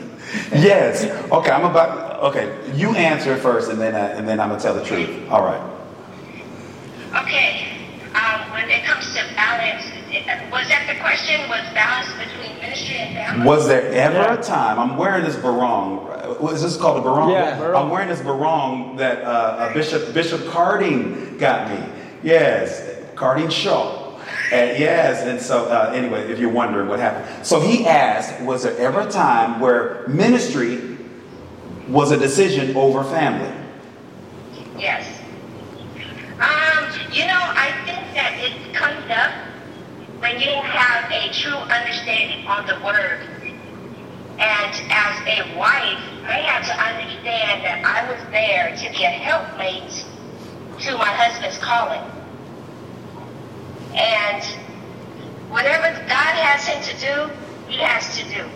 yes. 0.51 1.05
Okay, 1.31 1.51
I'm 1.51 1.65
about. 1.65 2.23
Okay, 2.23 2.55
you 2.73 2.95
answer 2.95 3.35
first, 3.37 3.69
and 3.69 3.79
then 3.79 3.95
uh, 3.95 4.15
and 4.17 4.27
then 4.27 4.39
I'm 4.39 4.49
gonna 4.49 4.61
tell 4.61 4.75
the 4.75 4.83
truth. 4.83 5.09
All 5.29 5.43
right. 5.43 5.61
Okay. 7.21 7.71
Um, 8.15 8.51
when 8.51 8.69
it 8.69 8.83
comes 8.85 9.13
to 9.13 9.21
balance, 9.35 9.54
was 9.54 9.54
that 10.85 10.95
the 10.95 10.99
question? 11.01 11.49
Was 11.49 11.73
balance 11.73 12.09
between 12.13 12.59
ministry 12.59 12.97
and 12.97 13.15
family. 13.15 13.47
Was 13.47 13.67
there 13.67 13.91
ever 13.91 14.17
Yeah. 14.17 14.33
a 14.33 14.43
time? 14.43 14.79
I'm 14.79 14.97
wearing 14.97 15.23
this 15.23 15.35
barong. 15.35 15.97
What 16.39 16.53
is 16.53 16.61
this 16.61 16.77
called 16.77 16.97
a 16.97 17.01
barong? 17.01 17.31
Yeah, 17.31 17.57
barong. 17.57 17.85
I'm 17.85 17.89
wearing 17.89 18.09
this 18.09 18.21
barong 18.21 18.97
that 18.97 19.23
uh, 19.23 19.27
uh, 19.27 19.73
Bishop 19.73 20.13
Bishop 20.13 20.47
Carding 20.47 21.37
got 21.37 21.69
me. 21.69 21.77
Yes, 22.23 22.83
Carding 23.15 23.49
Shaw. 23.49 24.03
And 24.51 24.77
yes, 24.77 25.23
and 25.23 25.41
so 25.41 25.65
uh, 25.65 25.91
anyway, 25.95 26.31
if 26.31 26.39
you're 26.39 26.51
wondering 26.51 26.87
what 26.87 26.99
happened, 26.99 27.45
so 27.45 27.59
he 27.59 27.85
asked, 27.87 28.39
was 28.41 28.63
there 28.63 28.77
ever 28.77 29.01
a 29.01 29.09
time 29.09 29.59
where 29.59 30.03
ministry 30.07 30.97
was 31.87 32.11
a 32.11 32.17
decision 32.17 32.75
over 32.75 33.03
family? 33.03 33.51
Yes. 34.77 35.07
Um, 36.39 37.11
you 37.11 37.25
know, 37.25 37.39
I 37.39 37.71
think 37.85 38.13
that 38.13 38.33
it 38.39 38.73
comes 38.73 39.09
up 39.09 39.44
when 40.25 40.41
you 40.41 40.49
have 40.49 41.11
a 41.11 41.31
true 41.31 41.53
understanding 41.53 42.47
on 42.47 42.65
the 42.65 42.73
word. 42.83 43.21
And 44.39 44.73
as 44.89 45.21
a 45.29 45.55
wife, 45.55 46.01
I 46.25 46.41
had 46.41 46.65
to 46.65 46.73
understand 46.73 47.61
that 47.61 47.85
I 47.85 48.09
was 48.09 48.19
there 48.31 48.75
to 48.75 48.97
be 48.97 49.03
a 49.03 49.09
helpmate 49.09 50.03
to 50.81 50.97
my 50.97 51.13
husband's 51.13 51.59
calling. 51.59 52.01
And 53.93 54.43
whatever 55.51 55.93
God 56.09 56.33
has 56.41 56.65
him 56.65 56.81
to 56.81 56.93
do, 57.05 57.71
he 57.71 57.77
has 57.83 58.17
to 58.17 58.23
do. 58.25 58.49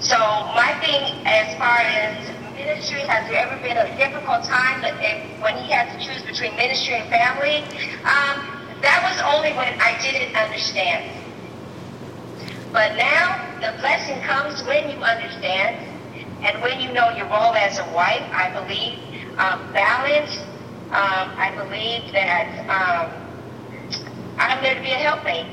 So 0.00 0.18
my 0.52 0.76
thing 0.84 1.24
as 1.24 1.56
far 1.56 1.78
as 1.80 2.28
ministry, 2.56 3.00
has 3.08 3.26
there 3.30 3.48
ever 3.48 3.56
been 3.62 3.78
a 3.78 3.88
difficult 3.96 4.44
time 4.44 4.82
when 5.40 5.56
he 5.56 5.72
had 5.72 5.98
to 5.98 6.04
choose 6.04 6.22
between 6.24 6.54
ministry 6.56 6.96
and 6.96 7.08
family? 7.08 7.64
Um, 8.04 8.59
that 8.82 9.02
was 9.02 9.34
only 9.34 9.52
when 9.52 9.78
I 9.80 10.00
didn't 10.00 10.34
understand. 10.36 11.10
But 12.72 12.96
now 12.96 13.46
the 13.60 13.76
blessing 13.80 14.20
comes 14.22 14.62
when 14.64 14.90
you 14.90 14.96
understand 14.98 15.76
and 16.42 16.62
when 16.62 16.80
you 16.80 16.92
know 16.92 17.10
your 17.10 17.26
role 17.26 17.54
as 17.54 17.78
a 17.78 17.84
wife. 17.92 18.22
I 18.32 18.50
believe 18.50 18.98
um, 19.38 19.72
balance. 19.72 20.36
Um, 20.90 21.30
I 21.38 21.52
believe 21.56 22.12
that 22.12 22.48
um, 22.68 23.10
I'm 24.38 24.62
there 24.62 24.74
to 24.74 24.80
be 24.80 24.90
a 24.90 24.96
helpmate. 24.96 25.46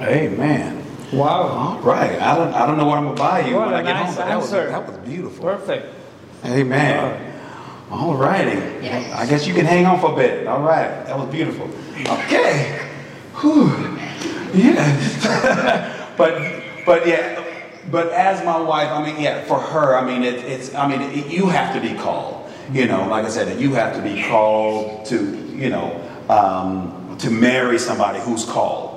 Amen. 0.00 0.84
Wow. 1.12 1.42
All 1.42 1.80
right. 1.80 2.20
I 2.20 2.34
don't 2.36 2.52
I 2.52 2.66
don't 2.66 2.76
know 2.76 2.86
what 2.86 2.98
I'm 2.98 3.04
gonna 3.04 3.16
buy 3.16 3.40
you 3.46 3.54
What 3.56 3.66
when 3.66 3.74
a 3.74 3.78
I 3.78 3.82
get 3.82 3.92
nice 3.94 4.06
home, 4.06 4.16
but 4.16 4.26
that 4.26 4.36
was 4.38 4.50
that 4.50 4.88
was 4.88 4.98
beautiful. 5.08 5.44
Perfect. 5.44 5.94
Amen. 6.44 7.35
All 7.90 8.16
righty. 8.16 8.58
Yes. 8.82 9.12
I 9.12 9.26
guess 9.26 9.46
you 9.46 9.54
can 9.54 9.64
hang 9.64 9.86
on 9.86 10.00
for 10.00 10.12
a 10.12 10.16
bit. 10.16 10.46
All 10.46 10.62
right. 10.62 10.88
That 11.06 11.16
was 11.18 11.28
beautiful. 11.28 11.70
Okay. 12.00 12.88
Whew. 13.40 13.98
Yeah. 14.54 16.14
but 16.16 16.62
but 16.84 17.06
yeah. 17.06 17.42
But 17.90 18.08
as 18.08 18.44
my 18.44 18.60
wife, 18.60 18.90
I 18.90 19.04
mean, 19.04 19.20
yeah, 19.22 19.44
for 19.44 19.60
her, 19.60 19.96
I 19.96 20.04
mean, 20.04 20.24
it, 20.24 20.42
it's, 20.44 20.74
I 20.74 20.88
mean, 20.88 21.00
it, 21.02 21.28
you 21.28 21.46
have 21.46 21.72
to 21.74 21.80
be 21.80 21.94
called. 21.94 22.50
You 22.72 22.86
know, 22.86 23.06
like 23.06 23.24
I 23.24 23.28
said, 23.28 23.60
you 23.60 23.74
have 23.74 23.94
to 23.94 24.02
be 24.02 24.24
called 24.24 25.06
to, 25.06 25.16
you 25.54 25.70
know, 25.70 25.94
um, 26.28 27.16
to 27.20 27.30
marry 27.30 27.78
somebody 27.78 28.18
who's 28.18 28.44
called. 28.44 28.94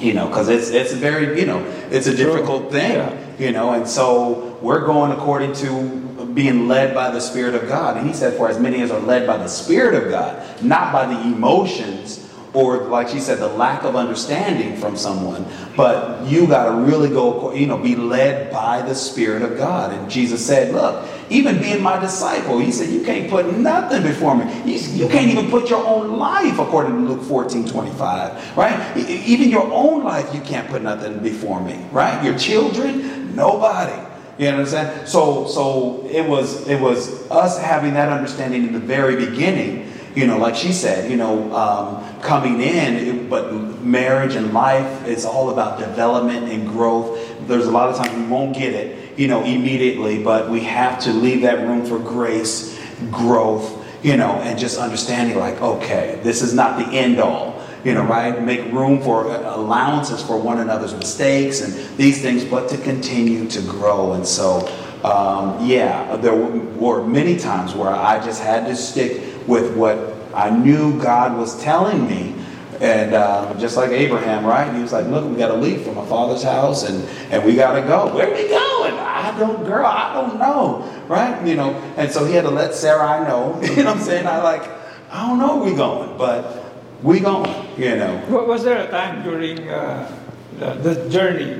You 0.00 0.14
know, 0.14 0.28
because 0.28 0.48
it's 0.48 0.70
it's 0.70 0.92
a 0.92 0.96
very, 0.96 1.38
you 1.38 1.46
know, 1.46 1.62
it's 1.90 2.06
a 2.06 2.16
difficult 2.16 2.72
thing 2.72 2.92
Yeah. 2.92 3.14
you 3.38 3.52
know 3.52 3.72
and 3.74 3.86
so 3.86 4.58
we're 4.60 4.84
going 4.84 5.12
according 5.12 5.52
to 5.54 6.15
being 6.36 6.68
led 6.68 6.94
by 6.94 7.10
the 7.10 7.20
spirit 7.20 7.54
of 7.54 7.66
god. 7.66 7.96
And 7.96 8.06
he 8.06 8.12
said 8.12 8.36
for 8.36 8.48
as 8.48 8.60
many 8.60 8.82
as 8.82 8.92
are 8.92 9.00
led 9.00 9.26
by 9.26 9.38
the 9.38 9.48
spirit 9.48 10.00
of 10.00 10.10
god 10.10 10.62
not 10.62 10.92
by 10.92 11.06
the 11.06 11.20
emotions 11.22 12.22
or 12.52 12.84
like 12.84 13.08
she 13.08 13.20
said 13.20 13.38
the 13.38 13.48
lack 13.48 13.84
of 13.84 13.96
understanding 13.96 14.76
from 14.76 14.96
someone 14.96 15.44
but 15.76 16.24
you 16.26 16.46
got 16.46 16.66
to 16.66 16.72
really 16.82 17.08
go 17.08 17.52
you 17.52 17.66
know 17.66 17.76
be 17.76 17.96
led 17.96 18.50
by 18.50 18.82
the 18.82 18.94
spirit 18.94 19.42
of 19.42 19.56
god. 19.56 19.92
And 19.92 20.10
jesus 20.10 20.44
said 20.44 20.72
look 20.72 21.08
even 21.28 21.58
being 21.60 21.82
my 21.82 21.98
disciple 21.98 22.58
he 22.58 22.70
said 22.70 22.88
you 22.88 23.02
can't 23.02 23.28
put 23.28 23.56
nothing 23.56 24.02
before 24.02 24.36
me. 24.36 24.44
You, 24.64 25.08
can't 25.08 25.30
even 25.30 25.50
put 25.50 25.68
your 25.68 25.84
own 25.84 26.18
life 26.18 26.58
according 26.58 26.92
to 26.92 27.12
luke 27.12 27.22
14 27.22 27.68
25 27.68 28.56
right? 28.56 28.96
Even 28.96 29.50
your 29.50 29.70
own 29.72 30.04
life 30.04 30.34
you 30.34 30.40
can't 30.40 30.68
put 30.68 30.82
nothing 30.82 31.18
before 31.18 31.60
me 31.60 31.84
right? 31.92 32.22
Your 32.24 32.38
children 32.38 33.34
nobody 33.34 34.05
you 34.38 34.46
know 34.46 34.58
what 34.58 34.60
I'm 34.60 34.66
saying? 34.66 35.06
So 35.06 35.46
so 35.46 36.06
it 36.10 36.28
was 36.28 36.68
it 36.68 36.80
was 36.80 37.28
us 37.30 37.58
having 37.58 37.94
that 37.94 38.10
understanding 38.10 38.66
in 38.66 38.72
the 38.72 38.80
very 38.80 39.16
beginning. 39.16 39.92
You 40.14 40.26
know, 40.26 40.38
like 40.38 40.54
she 40.54 40.72
said, 40.72 41.10
you 41.10 41.16
know, 41.18 41.54
um, 41.54 42.20
coming 42.22 42.62
in, 42.62 42.94
it, 42.94 43.30
but 43.30 43.52
marriage 43.82 44.34
and 44.34 44.54
life, 44.54 45.06
is 45.06 45.26
all 45.26 45.50
about 45.50 45.78
development 45.78 46.50
and 46.50 46.66
growth. 46.66 47.18
There's 47.46 47.66
a 47.66 47.70
lot 47.70 47.90
of 47.90 47.96
times 47.96 48.16
we 48.16 48.26
won't 48.26 48.56
get 48.56 48.72
it, 48.72 49.18
you 49.18 49.28
know, 49.28 49.44
immediately, 49.44 50.22
but 50.22 50.48
we 50.48 50.60
have 50.60 51.00
to 51.00 51.12
leave 51.12 51.42
that 51.42 51.66
room 51.66 51.84
for 51.84 51.98
grace, 51.98 52.80
growth, 53.10 53.84
you 54.02 54.16
know, 54.16 54.36
and 54.36 54.58
just 54.58 54.78
understanding 54.78 55.38
like, 55.38 55.60
okay, 55.60 56.18
this 56.22 56.40
is 56.40 56.54
not 56.54 56.78
the 56.78 56.96
end 56.96 57.20
all 57.20 57.55
you 57.84 57.94
know, 57.94 58.04
right? 58.04 58.42
Make 58.42 58.72
room 58.72 59.00
for 59.02 59.30
uh, 59.30 59.56
allowances 59.56 60.22
for 60.22 60.40
one 60.40 60.58
another's 60.58 60.94
mistakes 60.94 61.60
and 61.60 61.72
these 61.96 62.20
things, 62.22 62.44
but 62.44 62.68
to 62.70 62.78
continue 62.78 63.48
to 63.48 63.60
grow. 63.62 64.12
And 64.12 64.26
so, 64.26 64.66
um, 65.04 65.64
yeah, 65.66 66.16
there 66.16 66.34
were 66.34 67.06
many 67.06 67.36
times 67.36 67.74
where 67.74 67.90
I 67.90 68.24
just 68.24 68.42
had 68.42 68.66
to 68.66 68.76
stick 68.76 69.22
with 69.46 69.76
what 69.76 70.14
I 70.34 70.50
knew 70.50 71.00
God 71.00 71.36
was 71.36 71.60
telling 71.62 72.06
me. 72.06 72.34
And 72.80 73.14
uh, 73.14 73.54
just 73.58 73.78
like 73.78 73.90
Abraham, 73.90 74.44
right? 74.44 74.74
He 74.74 74.82
was 74.82 74.92
like, 74.92 75.06
look, 75.06 75.24
we 75.30 75.36
got 75.36 75.48
to 75.48 75.56
leave 75.56 75.82
from 75.82 75.94
my 75.94 76.04
father's 76.04 76.42
house 76.42 76.82
and, 76.82 77.08
and 77.32 77.42
we 77.42 77.54
got 77.54 77.80
to 77.80 77.80
go. 77.80 78.14
Where 78.14 78.28
are 78.28 78.34
we 78.34 78.48
going? 78.48 78.92
I 78.94 79.34
don't, 79.38 79.64
girl, 79.64 79.86
I 79.86 80.12
don't 80.12 80.38
know, 80.38 81.04
right? 81.08 81.46
You 81.46 81.54
know, 81.54 81.70
and 81.96 82.12
so 82.12 82.24
he 82.26 82.34
had 82.34 82.42
to 82.42 82.50
let 82.50 82.74
Sarah 82.74 83.06
I 83.06 83.26
know, 83.26 83.60
you 83.62 83.76
know 83.76 83.84
what 83.84 83.96
I'm 83.96 84.00
saying? 84.02 84.26
I 84.26 84.42
like, 84.42 84.62
I 85.10 85.26
don't 85.26 85.38
know 85.38 85.56
where 85.56 85.70
we 85.70 85.76
going, 85.76 86.18
but 86.18 86.65
we 87.02 87.20
going, 87.20 87.50
you 87.78 87.96
know. 87.96 88.22
Wa- 88.28 88.44
Was 88.44 88.64
there 88.64 88.78
a 88.86 88.90
time 88.90 89.22
during 89.22 89.68
uh, 89.68 90.10
the, 90.58 90.74
the 90.74 91.08
journey, 91.10 91.50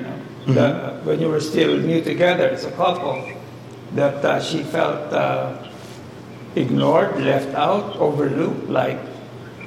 you 0.47 0.55
know, 0.55 0.73
the, 0.73 1.01
when 1.05 1.21
you 1.21 1.29
were 1.29 1.41
still 1.41 1.77
new 1.77 2.01
together 2.03 2.49
as 2.49 2.65
a 2.65 2.71
couple, 2.73 3.23
that 3.95 4.25
uh, 4.25 4.41
she 4.41 4.63
felt 4.63 5.13
uh, 5.13 5.57
ignored, 6.55 7.21
left 7.21 7.55
out, 7.55 7.97
overlooked? 7.97 8.69
Like, 8.69 8.99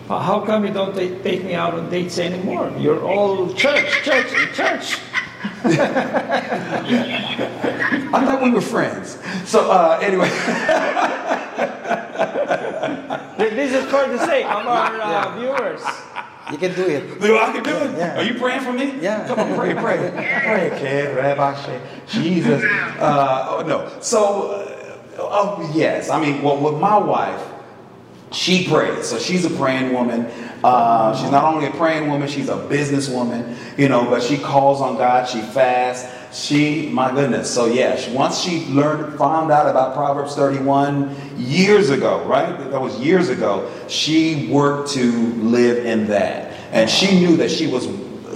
"Uh, 0.09 0.19
how 0.19 0.39
come 0.41 0.65
you 0.65 0.73
don't 0.73 0.93
ta- 0.93 1.21
take 1.23 1.43
me 1.43 1.53
out 1.53 1.73
on 1.75 1.89
dates 1.89 2.17
anymore? 2.19 2.71
You're 2.77 3.01
all 3.03 3.53
church, 3.53 3.89
church, 4.03 4.31
and 4.33 4.53
church. 4.53 4.97
I 8.11 8.25
thought 8.25 8.41
we 8.43 8.49
were 8.51 8.61
friends. 8.61 9.17
So 9.45 9.69
uh, 9.71 9.99
anyway, 10.01 10.29
This 13.39 13.73
is 13.73 13.85
for 13.85 14.05
the 14.07 14.25
sake 14.25 14.45
of 14.45 14.67
our 14.67 14.99
uh, 14.99 15.39
viewers. 15.39 15.81
You 16.51 16.57
can 16.57 16.75
do 16.75 16.85
it. 16.87 17.21
I 17.21 17.53
can 17.53 17.63
do 17.63 17.69
it. 17.71 17.97
Yeah. 17.97 18.17
Are 18.17 18.23
you 18.23 18.33
praying 18.33 18.61
for 18.61 18.73
me? 18.73 18.99
Yeah. 18.99 19.25
Come 19.27 19.39
on, 19.39 19.55
pray, 19.55 19.73
pray, 19.73 20.11
pray, 20.43 20.77
kid, 20.79 21.15
Rabbi, 21.15 21.61
Shay. 21.63 21.81
Jesus. 22.07 22.63
Uh, 22.99 23.45
oh 23.51 23.61
no. 23.65 23.89
So, 24.01 24.51
uh, 24.51 25.19
oh 25.19 25.71
yes. 25.73 26.09
I 26.09 26.19
mean, 26.19 26.41
well, 26.41 26.57
with 26.57 26.81
my 26.81 26.97
wife, 26.97 27.41
she 28.33 28.67
prays. 28.67 29.07
So 29.07 29.17
she's 29.17 29.45
a 29.45 29.49
praying 29.51 29.93
woman. 29.93 30.25
Uh, 30.65 31.15
she's 31.15 31.31
not 31.31 31.45
only 31.45 31.67
a 31.67 31.71
praying 31.71 32.09
woman, 32.09 32.27
she's 32.27 32.49
a 32.49 32.57
businesswoman, 32.57 33.55
you 33.77 33.87
know, 33.87 34.03
but 34.09 34.21
she 34.21 34.37
calls 34.37 34.81
on 34.81 34.97
God, 34.97 35.29
she 35.29 35.39
fasts. 35.39 36.13
She, 36.31 36.89
my 36.89 37.11
goodness. 37.11 37.51
So, 37.51 37.65
yeah, 37.65 37.97
once 38.11 38.39
she 38.39 38.65
learned, 38.67 39.17
found 39.17 39.51
out 39.51 39.67
about 39.67 39.95
Proverbs 39.95 40.35
31 40.35 41.15
years 41.37 41.89
ago, 41.89 42.23
right? 42.25 42.57
That 42.69 42.79
was 42.79 42.99
years 42.99 43.29
ago. 43.29 43.71
She 43.87 44.47
worked 44.51 44.91
to 44.91 45.11
live 45.35 45.85
in 45.85 46.07
that. 46.07 46.53
And 46.71 46.89
she 46.89 47.19
knew 47.19 47.35
that 47.37 47.49
she 47.49 47.67
was, 47.67 47.87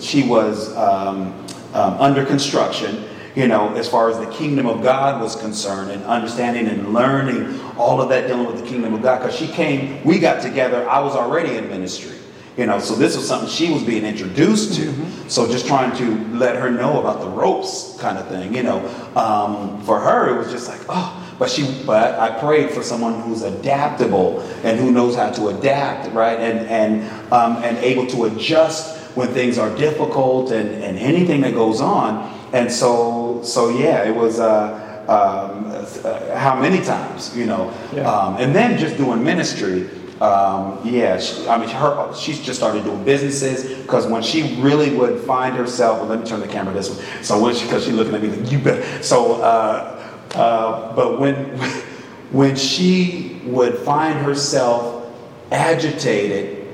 she 0.03 0.27
was 0.27 0.75
um, 0.75 1.33
um, 1.73 1.93
under 1.99 2.25
construction 2.25 3.05
you 3.35 3.47
know, 3.47 3.73
as 3.75 3.89
far 3.89 4.09
as 4.09 4.19
the 4.19 4.31
kingdom 4.31 4.67
of 4.67 4.83
God 4.83 5.21
was 5.21 5.35
concerned 5.35 5.91
and 5.91 6.03
understanding 6.03 6.67
and 6.67 6.93
learning 6.93 7.59
all 7.77 8.01
of 8.01 8.09
that 8.09 8.27
dealing 8.27 8.45
with 8.45 8.59
the 8.59 8.67
kingdom 8.67 8.93
of 8.93 9.01
God. 9.01 9.19
Because 9.19 9.35
she 9.35 9.47
came, 9.47 10.03
we 10.03 10.19
got 10.19 10.41
together, 10.41 10.87
I 10.87 10.99
was 10.99 11.15
already 11.15 11.55
in 11.57 11.67
ministry. 11.67 12.17
You 12.57 12.67
know, 12.67 12.79
so 12.79 12.93
this 12.95 13.15
was 13.17 13.27
something 13.27 13.49
she 13.49 13.71
was 13.73 13.81
being 13.83 14.05
introduced 14.05 14.75
to. 14.75 14.93
So 15.27 15.47
just 15.47 15.65
trying 15.65 15.95
to 15.97 16.37
let 16.37 16.55
her 16.55 16.69
know 16.69 16.99
about 16.99 17.21
the 17.21 17.27
ropes 17.29 17.97
kind 17.99 18.17
of 18.17 18.27
thing, 18.27 18.53
you 18.53 18.61
know. 18.61 18.79
Um, 19.15 19.81
for 19.83 19.99
her, 19.99 20.35
it 20.35 20.37
was 20.37 20.51
just 20.51 20.67
like, 20.69 20.81
oh, 20.87 21.19
but 21.39 21.49
she, 21.49 21.83
but 21.85 22.19
I 22.19 22.39
prayed 22.39 22.69
for 22.69 22.83
someone 22.83 23.21
who's 23.21 23.41
adaptable 23.41 24.41
and 24.63 24.79
who 24.79 24.91
knows 24.91 25.15
how 25.15 25.31
to 25.31 25.47
adapt, 25.47 26.13
right? 26.13 26.39
And, 26.39 26.67
and, 26.67 27.33
um, 27.33 27.57
and 27.63 27.77
able 27.77 28.05
to 28.07 28.25
adjust 28.25 28.99
when 29.15 29.29
things 29.29 29.57
are 29.57 29.75
difficult 29.75 30.51
and, 30.51 30.69
and 30.83 30.97
anything 30.99 31.41
that 31.41 31.53
goes 31.55 31.81
on. 31.81 32.31
And 32.53 32.71
so, 32.71 33.41
so 33.43 33.69
yeah, 33.69 34.03
it 34.07 34.15
was, 34.15 34.39
uh, 34.39 34.79
um, 35.07 35.65
uh, 36.05 36.37
how 36.37 36.59
many 36.59 36.81
times, 36.83 37.35
you 37.35 37.45
know, 37.45 37.73
Yeah. 37.93 38.09
um, 38.09 38.37
and 38.37 38.55
then 38.55 38.77
just 38.77 38.95
doing 38.97 39.23
ministry, 39.23 39.89
um, 40.21 40.79
yeah, 40.83 41.19
she, 41.19 41.47
I 41.47 41.57
mean, 41.57 41.69
her, 41.69 42.13
she's 42.15 42.41
just 42.41 42.59
started 42.59 42.83
doing 42.83 43.03
businesses 43.03 43.77
because 43.81 44.07
when 44.07 44.21
she 44.21 44.55
really 44.61 44.95
would 44.95 45.21
find 45.21 45.55
herself, 45.55 45.99
well, 45.99 46.07
let 46.07 46.19
me 46.19 46.25
turn 46.25 46.39
the 46.39 46.47
camera 46.47 46.73
this 46.73 46.97
way. 46.97 47.03
So 47.21 47.41
when 47.41 47.55
she, 47.55 47.65
because 47.65 47.85
she's 47.85 47.93
looking 47.93 48.13
at 48.15 48.21
me 48.21 48.29
like, 48.29 48.51
you 48.51 48.59
better. 48.59 49.03
So, 49.03 49.41
uh, 49.41 49.99
uh, 50.35 50.95
but 50.95 51.19
when, 51.19 51.35
when 52.31 52.55
she 52.55 53.41
would 53.45 53.77
find 53.79 54.17
herself 54.19 55.11
agitated 55.51 56.67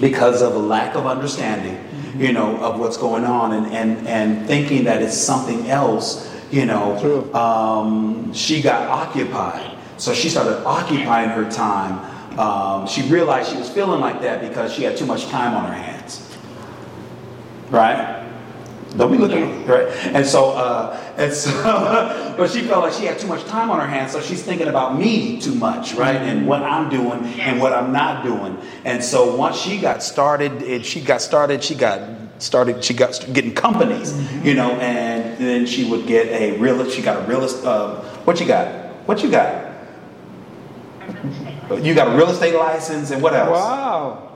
because 0.00 0.42
of 0.42 0.54
a 0.54 0.58
lack 0.58 0.94
of 0.94 1.06
understanding, 1.06 1.78
you 2.16 2.32
know, 2.32 2.56
of 2.58 2.78
what's 2.78 2.96
going 2.96 3.24
on 3.24 3.52
and, 3.52 3.66
and, 3.66 4.06
and 4.06 4.46
thinking 4.46 4.84
that 4.84 5.02
it's 5.02 5.16
something 5.16 5.70
else, 5.70 6.30
you 6.50 6.66
know, 6.66 7.32
um, 7.34 8.32
she 8.34 8.60
got 8.60 8.88
occupied. 8.88 9.78
So 9.96 10.12
she 10.12 10.28
started 10.28 10.64
occupying 10.64 11.30
her 11.30 11.50
time. 11.50 12.11
Um, 12.38 12.86
she 12.86 13.02
realized 13.02 13.50
she 13.50 13.58
was 13.58 13.68
feeling 13.68 14.00
like 14.00 14.20
that 14.22 14.40
because 14.40 14.72
she 14.72 14.82
had 14.82 14.96
too 14.96 15.06
much 15.06 15.26
time 15.26 15.54
on 15.54 15.64
her 15.64 15.74
hands. 15.74 16.28
Right? 17.70 18.22
Don't 18.96 19.10
be 19.10 19.16
looking 19.16 19.66
right. 19.66 19.88
And 20.06 20.26
so, 20.26 20.50
uh, 20.50 21.14
and 21.16 21.32
so, 21.32 21.50
but 22.36 22.50
she 22.50 22.62
felt 22.62 22.84
like 22.84 22.92
she 22.92 23.06
had 23.06 23.18
too 23.18 23.26
much 23.26 23.44
time 23.44 23.70
on 23.70 23.80
her 23.80 23.86
hands, 23.86 24.12
so 24.12 24.20
she's 24.20 24.42
thinking 24.42 24.68
about 24.68 24.98
me 24.98 25.40
too 25.40 25.54
much, 25.54 25.94
right? 25.94 26.16
And 26.16 26.46
what 26.46 26.62
I'm 26.62 26.90
doing 26.90 27.24
and 27.40 27.60
what 27.60 27.72
I'm 27.72 27.92
not 27.92 28.22
doing. 28.22 28.58
And 28.84 29.02
so 29.02 29.34
once 29.34 29.56
she 29.56 29.78
got 29.78 30.02
started, 30.02 30.62
it, 30.62 30.84
she 30.84 31.00
got 31.00 31.22
started. 31.22 31.64
She 31.64 31.74
got 31.74 32.02
started. 32.38 32.84
She 32.84 32.92
got 32.92 33.26
getting 33.32 33.54
companies, 33.54 34.12
you 34.44 34.54
know, 34.54 34.72
and 34.72 35.38
then 35.38 35.64
she 35.66 35.88
would 35.88 36.06
get 36.06 36.26
a 36.28 36.58
real. 36.58 36.88
She 36.90 37.00
got 37.00 37.22
a 37.22 37.26
realist. 37.26 37.64
Uh, 37.64 38.02
what 38.24 38.40
you 38.40 38.46
got? 38.46 38.68
What 39.06 39.22
you 39.22 39.30
got? 39.30 39.61
You 41.76 41.94
got 41.94 42.08
a 42.12 42.16
real 42.16 42.28
estate 42.30 42.54
license 42.54 43.10
and 43.10 43.22
what 43.22 43.34
else? 43.34 43.50
Wow. 43.50 44.32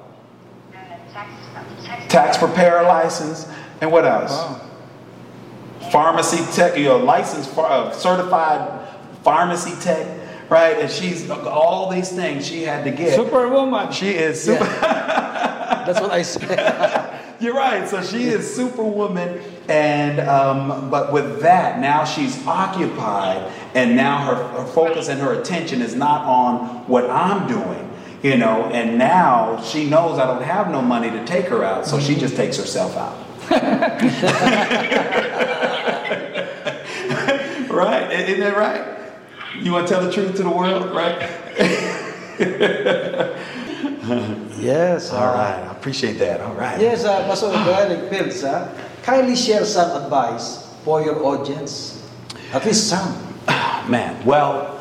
Tax, 0.73 1.13
tax, 1.13 2.13
Tax 2.13 2.39
preparer 2.39 2.83
license 2.83 3.47
and 3.81 3.91
what 3.91 4.05
else? 4.05 4.31
Wow. 4.33 4.63
Pharmacy 5.91 6.45
tech, 6.55 6.77
you're 6.77 6.95
a 6.99 7.03
licensed, 7.03 7.51
ph- 7.55 7.67
uh, 7.67 7.93
certified 7.93 8.89
pharmacy 9.23 9.73
tech, 9.81 10.51
right? 10.51 10.79
And 10.79 10.91
she's 10.91 11.29
all 11.31 11.91
these 11.91 12.11
things 12.11 12.47
she 12.47 12.63
had 12.63 12.85
to 12.85 12.91
get. 12.91 13.15
Superwoman. 13.15 13.93
She 13.93 14.11
is 14.11 14.43
super. 14.43 14.65
That's 14.65 16.01
what 16.01 16.11
I 16.11 16.23
said. 16.23 17.13
You're 17.41 17.55
right. 17.55 17.89
So 17.89 18.03
she 18.03 18.25
is 18.25 18.53
superwoman, 18.57 19.41
and 19.69 20.21
um, 20.21 20.91
but 20.91 21.13
with 21.13 21.41
that, 21.41 21.81
now 21.81 22.05
she's 22.05 22.47
occupied, 22.47 23.53
and 23.75 23.97
now 23.97 24.25
her, 24.25 24.35
her 24.59 24.67
focus 24.67 25.09
and 25.09 25.21
her 25.21 25.41
attention 25.41 25.83
is 25.83 25.95
not 25.95 26.25
on 26.25 26.87
what 26.87 27.09
I'm 27.11 27.49
doing, 27.49 27.91
you 28.23 28.37
know. 28.37 28.67
And 28.67 28.99
now 28.99 29.61
she 29.63 29.89
knows 29.89 30.19
I 30.19 30.27
don't 30.27 30.43
have 30.43 30.71
no 30.71 30.83
money 30.83 31.11
to 31.11 31.25
take 31.25 31.47
her 31.47 31.65
out, 31.65 31.87
so 31.87 31.99
she 31.99 32.15
just 32.15 32.37
takes 32.37 32.57
herself 32.57 32.97
out. 32.97 33.17
right? 37.71 38.13
Isn't 38.13 38.41
that 38.41 38.57
right? 38.57 38.97
You 39.61 39.73
want 39.73 39.89
to 39.89 39.95
tell 39.95 40.05
the 40.05 40.13
truth 40.13 40.37
to 40.37 40.43
the 40.43 40.51
world, 40.51 40.95
right? 40.95 41.19
yes. 44.59 45.13
All 45.13 45.35
right. 45.35 45.55
I 45.55 45.73
appreciate 45.73 46.15
that. 46.15 46.41
All 46.41 46.55
right. 46.55 46.81
Yes, 46.81 47.05
uh, 47.05 47.23
Pastor 47.23 47.47
Darrick 47.47 48.11
Fields, 48.11 48.45
uh, 48.45 48.86
kindly 49.07 49.37
share 49.37 49.65
some 49.65 50.03
advice 50.03 50.67
for 50.85 51.01
your 51.01 51.25
audience. 51.25 52.03
At 52.53 52.67
least 52.67 52.89
some. 52.89 53.15
Man, 53.89 54.27
well, 54.27 54.75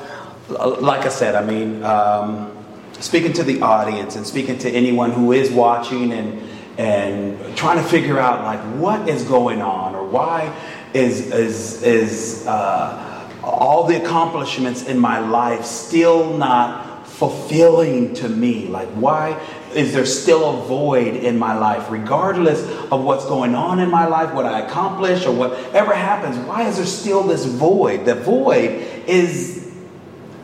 like 0.81 1.05
I 1.05 1.09
said, 1.09 1.35
I 1.35 1.45
mean, 1.45 1.83
um, 1.83 2.51
speaking 2.93 3.33
to 3.33 3.43
the 3.43 3.61
audience 3.61 4.15
and 4.15 4.25
speaking 4.25 4.57
to 4.59 4.69
anyone 4.71 5.11
who 5.11 5.31
is 5.31 5.51
watching 5.51 6.11
and 6.11 6.41
and 6.77 7.55
trying 7.55 7.77
to 7.77 7.83
figure 7.87 8.19
out 8.19 8.43
like 8.43 8.59
what 8.81 9.07
is 9.07 9.23
going 9.23 9.61
on 9.61 9.95
or 9.95 10.05
why 10.05 10.53
is 10.93 11.31
is 11.31 11.83
is 11.83 12.47
uh, 12.47 13.29
all 13.43 13.85
the 13.85 14.03
accomplishments 14.03 14.87
in 14.87 14.97
my 14.97 15.19
life 15.19 15.63
still 15.63 16.35
not 16.35 17.07
fulfilling 17.15 18.13
to 18.15 18.27
me? 18.27 18.67
Like, 18.67 18.89
why 18.89 19.39
is 19.75 19.93
there 19.93 20.05
still 20.05 20.57
a 20.57 20.65
void 20.65 21.15
in 21.15 21.37
my 21.37 21.57
life, 21.57 21.91
regardless 21.91 22.63
of 22.91 23.03
what's 23.03 23.25
going 23.25 23.55
on 23.55 23.79
in 23.79 23.91
my 23.91 24.07
life, 24.07 24.33
what 24.33 24.45
I 24.45 24.61
accomplish, 24.61 25.25
or 25.25 25.35
whatever 25.35 25.93
happens? 25.93 26.37
Why 26.47 26.67
is 26.67 26.77
there 26.77 26.85
still 26.85 27.23
this 27.23 27.45
void? 27.45 28.05
The 28.05 28.15
void 28.15 28.69
is 29.05 29.73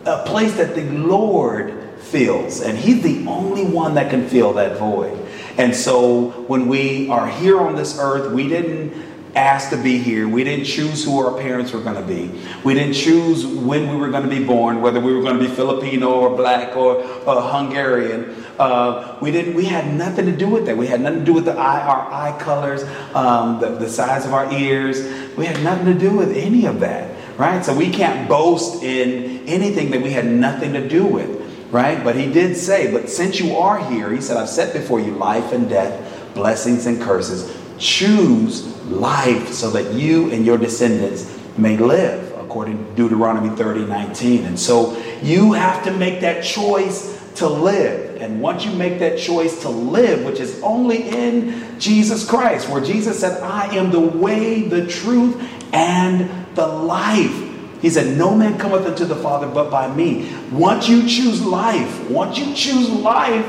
a 0.05 0.23
place 0.25 0.55
that 0.57 0.75
the 0.75 0.83
Lord 0.83 1.81
fills, 1.99 2.61
and 2.61 2.77
He's 2.77 3.01
the 3.01 3.25
only 3.27 3.65
one 3.65 3.95
that 3.95 4.09
can 4.09 4.27
fill 4.27 4.53
that 4.53 4.77
void. 4.77 5.17
And 5.57 5.75
so, 5.75 6.31
when 6.47 6.67
we 6.67 7.09
are 7.09 7.27
here 7.27 7.59
on 7.59 7.75
this 7.75 7.97
earth, 7.99 8.33
we 8.33 8.47
didn't 8.47 9.11
ask 9.35 9.69
to 9.69 9.77
be 9.77 9.97
here. 9.97 10.27
We 10.27 10.43
didn't 10.43 10.65
choose 10.65 11.03
who 11.03 11.19
our 11.19 11.39
parents 11.39 11.71
were 11.71 11.81
going 11.81 11.95
to 11.95 12.01
be. 12.01 12.31
We 12.63 12.73
didn't 12.73 12.95
choose 12.95 13.45
when 13.45 13.89
we 13.89 13.95
were 13.95 14.09
going 14.09 14.23
to 14.23 14.29
be 14.29 14.43
born, 14.43 14.81
whether 14.81 14.99
we 14.99 15.13
were 15.13 15.21
going 15.21 15.39
to 15.39 15.47
be 15.47 15.53
Filipino 15.53 16.11
or 16.11 16.35
black 16.35 16.75
or 16.75 17.01
uh, 17.01 17.41
Hungarian. 17.51 18.40
Uh, 18.61 19.17
we 19.19 19.31
didn't. 19.31 19.55
We 19.55 19.65
had 19.65 19.91
nothing 19.91 20.27
to 20.27 20.31
do 20.31 20.47
with 20.47 20.67
that. 20.67 20.77
We 20.77 20.85
had 20.85 21.01
nothing 21.01 21.21
to 21.21 21.25
do 21.25 21.33
with 21.33 21.45
the 21.45 21.57
eye, 21.57 21.81
our 21.81 22.13
eye 22.13 22.37
colors, 22.39 22.83
um, 23.15 23.59
the, 23.59 23.69
the 23.69 23.89
size 23.89 24.23
of 24.23 24.35
our 24.35 24.53
ears. 24.53 25.01
We 25.35 25.47
had 25.47 25.63
nothing 25.63 25.85
to 25.87 25.97
do 25.97 26.15
with 26.15 26.37
any 26.37 26.67
of 26.67 26.79
that, 26.81 27.09
right? 27.39 27.65
So 27.65 27.75
we 27.75 27.89
can't 27.89 28.29
boast 28.29 28.83
in 28.83 29.47
anything 29.47 29.89
that 29.89 30.03
we 30.03 30.11
had 30.11 30.27
nothing 30.27 30.73
to 30.73 30.87
do 30.87 31.03
with, 31.03 31.41
right? 31.71 32.03
But 32.03 32.15
he 32.15 32.31
did 32.31 32.55
say, 32.55 32.91
"But 32.91 33.09
since 33.09 33.39
you 33.39 33.57
are 33.57 33.79
here, 33.89 34.11
he 34.11 34.21
said, 34.21 34.37
I've 34.37 34.47
set 34.47 34.73
before 34.73 34.99
you 34.99 35.15
life 35.15 35.53
and 35.53 35.67
death, 35.67 36.31
blessings 36.35 36.85
and 36.85 37.01
curses. 37.01 37.51
Choose 37.79 38.67
life 38.91 39.51
so 39.53 39.71
that 39.71 39.91
you 39.93 40.29
and 40.29 40.45
your 40.45 40.59
descendants 40.59 41.35
may 41.57 41.77
live." 41.77 42.27
According 42.37 42.77
to 42.77 42.91
Deuteronomy 42.93 43.49
30, 43.55 43.85
19. 43.85 44.45
And 44.45 44.59
so 44.59 44.95
you 45.23 45.53
have 45.53 45.83
to 45.85 45.91
make 45.91 46.19
that 46.19 46.43
choice 46.43 47.10
to 47.35 47.47
live. 47.47 48.21
And 48.21 48.41
once 48.41 48.65
you 48.65 48.71
make 48.71 48.99
that 48.99 49.17
choice 49.17 49.61
to 49.61 49.69
live, 49.69 50.25
which 50.25 50.39
is 50.39 50.61
only 50.61 51.09
in 51.09 51.79
Jesus 51.79 52.27
Christ, 52.27 52.69
where 52.69 52.83
Jesus 52.83 53.19
said, 53.19 53.41
I 53.41 53.75
am 53.75 53.91
the 53.91 53.99
way, 53.99 54.61
the 54.61 54.85
truth, 54.85 55.41
and 55.73 56.29
the 56.55 56.67
life. 56.67 57.49
He 57.81 57.89
said, 57.89 58.17
No 58.17 58.35
man 58.35 58.59
cometh 58.59 58.85
unto 58.85 59.05
the 59.05 59.15
Father 59.15 59.47
but 59.47 59.71
by 59.71 59.93
me. 59.93 60.31
Once 60.51 60.87
you 60.87 61.07
choose 61.07 61.43
life, 61.43 62.09
once 62.09 62.37
you 62.37 62.53
choose 62.53 62.89
life, 62.89 63.45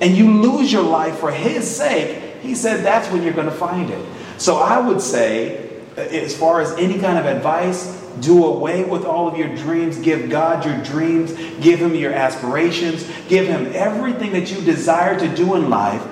and 0.00 0.16
you 0.16 0.30
lose 0.40 0.72
your 0.72 0.82
life 0.82 1.18
for 1.18 1.32
His 1.32 1.68
sake, 1.68 2.40
He 2.40 2.54
said 2.54 2.84
that's 2.84 3.10
when 3.10 3.22
you're 3.22 3.32
going 3.32 3.48
to 3.48 3.54
find 3.54 3.90
it. 3.90 4.06
So 4.38 4.56
I 4.56 4.78
would 4.78 5.00
say, 5.00 5.80
uh, 5.96 6.00
as 6.00 6.36
far 6.36 6.60
as 6.60 6.72
any 6.72 6.98
kind 6.98 7.18
of 7.18 7.26
advice, 7.26 8.03
do 8.20 8.44
away 8.44 8.84
with 8.84 9.04
all 9.04 9.28
of 9.28 9.36
your 9.36 9.54
dreams. 9.56 9.98
Give 9.98 10.30
God 10.30 10.64
your 10.64 10.76
dreams. 10.82 11.32
Give 11.60 11.80
Him 11.80 11.94
your 11.94 12.12
aspirations. 12.12 13.08
Give 13.28 13.46
Him 13.46 13.70
everything 13.74 14.32
that 14.32 14.50
you 14.50 14.60
desire 14.62 15.18
to 15.18 15.34
do 15.34 15.54
in 15.54 15.70
life. 15.70 16.06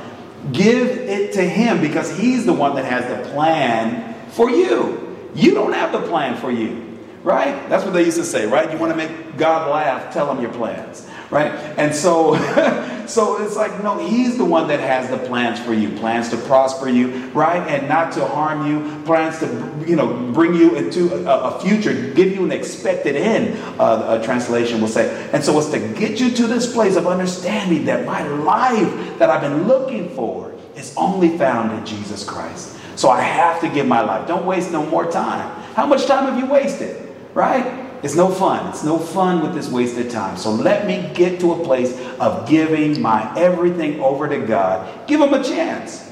Give 0.52 0.88
it 0.88 1.32
to 1.34 1.42
Him 1.42 1.80
because 1.80 2.16
He's 2.18 2.44
the 2.46 2.52
one 2.52 2.74
that 2.76 2.84
has 2.84 3.06
the 3.06 3.30
plan 3.30 4.14
for 4.30 4.50
you. 4.50 5.16
You 5.34 5.54
don't 5.54 5.72
have 5.72 5.92
the 5.92 6.02
plan 6.02 6.36
for 6.36 6.50
you. 6.50 6.88
Right? 7.22 7.68
That's 7.68 7.84
what 7.84 7.94
they 7.94 8.04
used 8.04 8.16
to 8.16 8.24
say, 8.24 8.46
right? 8.46 8.70
You 8.72 8.78
want 8.78 8.92
to 8.92 8.96
make 8.96 9.36
God 9.36 9.70
laugh, 9.70 10.12
tell 10.12 10.28
him 10.30 10.42
your 10.42 10.52
plans. 10.52 11.08
Right? 11.30 11.52
And 11.78 11.94
so 11.94 12.34
so 13.12 13.44
it's 13.44 13.56
like, 13.56 13.82
no, 13.82 13.98
he's 13.98 14.38
the 14.38 14.44
one 14.44 14.68
that 14.68 14.80
has 14.80 15.10
the 15.10 15.18
plans 15.18 15.60
for 15.60 15.74
you. 15.74 15.90
Plans 15.98 16.30
to 16.30 16.38
prosper 16.38 16.88
you, 16.88 17.28
right? 17.32 17.60
And 17.68 17.86
not 17.86 18.12
to 18.12 18.24
harm 18.24 18.66
you. 18.66 19.04
Plans 19.04 19.38
to, 19.40 19.84
you 19.86 19.96
know, 19.96 20.32
bring 20.32 20.54
you 20.54 20.76
into 20.76 21.12
a, 21.28 21.56
a 21.56 21.60
future, 21.60 21.92
give 22.14 22.34
you 22.34 22.42
an 22.42 22.52
expected 22.52 23.14
end, 23.14 23.58
uh, 23.78 24.18
a 24.18 24.24
translation 24.24 24.80
will 24.80 24.88
say. 24.88 25.30
And 25.34 25.44
so 25.44 25.58
it's 25.58 25.68
to 25.72 25.78
get 25.92 26.20
you 26.20 26.30
to 26.30 26.46
this 26.46 26.72
place 26.72 26.96
of 26.96 27.06
understanding 27.06 27.84
that 27.84 28.06
my 28.06 28.26
life 28.26 29.18
that 29.18 29.28
I've 29.28 29.42
been 29.42 29.68
looking 29.68 30.08
for 30.16 30.54
is 30.74 30.94
only 30.96 31.36
found 31.36 31.78
in 31.78 31.84
Jesus 31.84 32.24
Christ. 32.24 32.78
So 32.96 33.10
I 33.10 33.20
have 33.20 33.60
to 33.60 33.68
give 33.68 33.86
my 33.86 34.00
life. 34.00 34.26
Don't 34.26 34.46
waste 34.46 34.72
no 34.72 34.86
more 34.86 35.10
time. 35.10 35.50
How 35.74 35.84
much 35.84 36.06
time 36.06 36.24
have 36.32 36.38
you 36.38 36.50
wasted? 36.50 37.10
Right? 37.34 37.81
It's 38.02 38.16
no 38.16 38.28
fun. 38.28 38.68
It's 38.68 38.82
no 38.82 38.98
fun 38.98 39.42
with 39.42 39.54
this 39.54 39.68
wasted 39.68 40.10
time. 40.10 40.36
So 40.36 40.50
let 40.50 40.86
me 40.86 41.10
get 41.14 41.38
to 41.40 41.52
a 41.52 41.64
place 41.64 41.96
of 42.18 42.48
giving 42.48 43.00
my 43.00 43.32
everything 43.38 44.00
over 44.00 44.28
to 44.28 44.38
God. 44.44 45.06
Give 45.06 45.20
him 45.20 45.32
a 45.32 45.42
chance. 45.42 46.10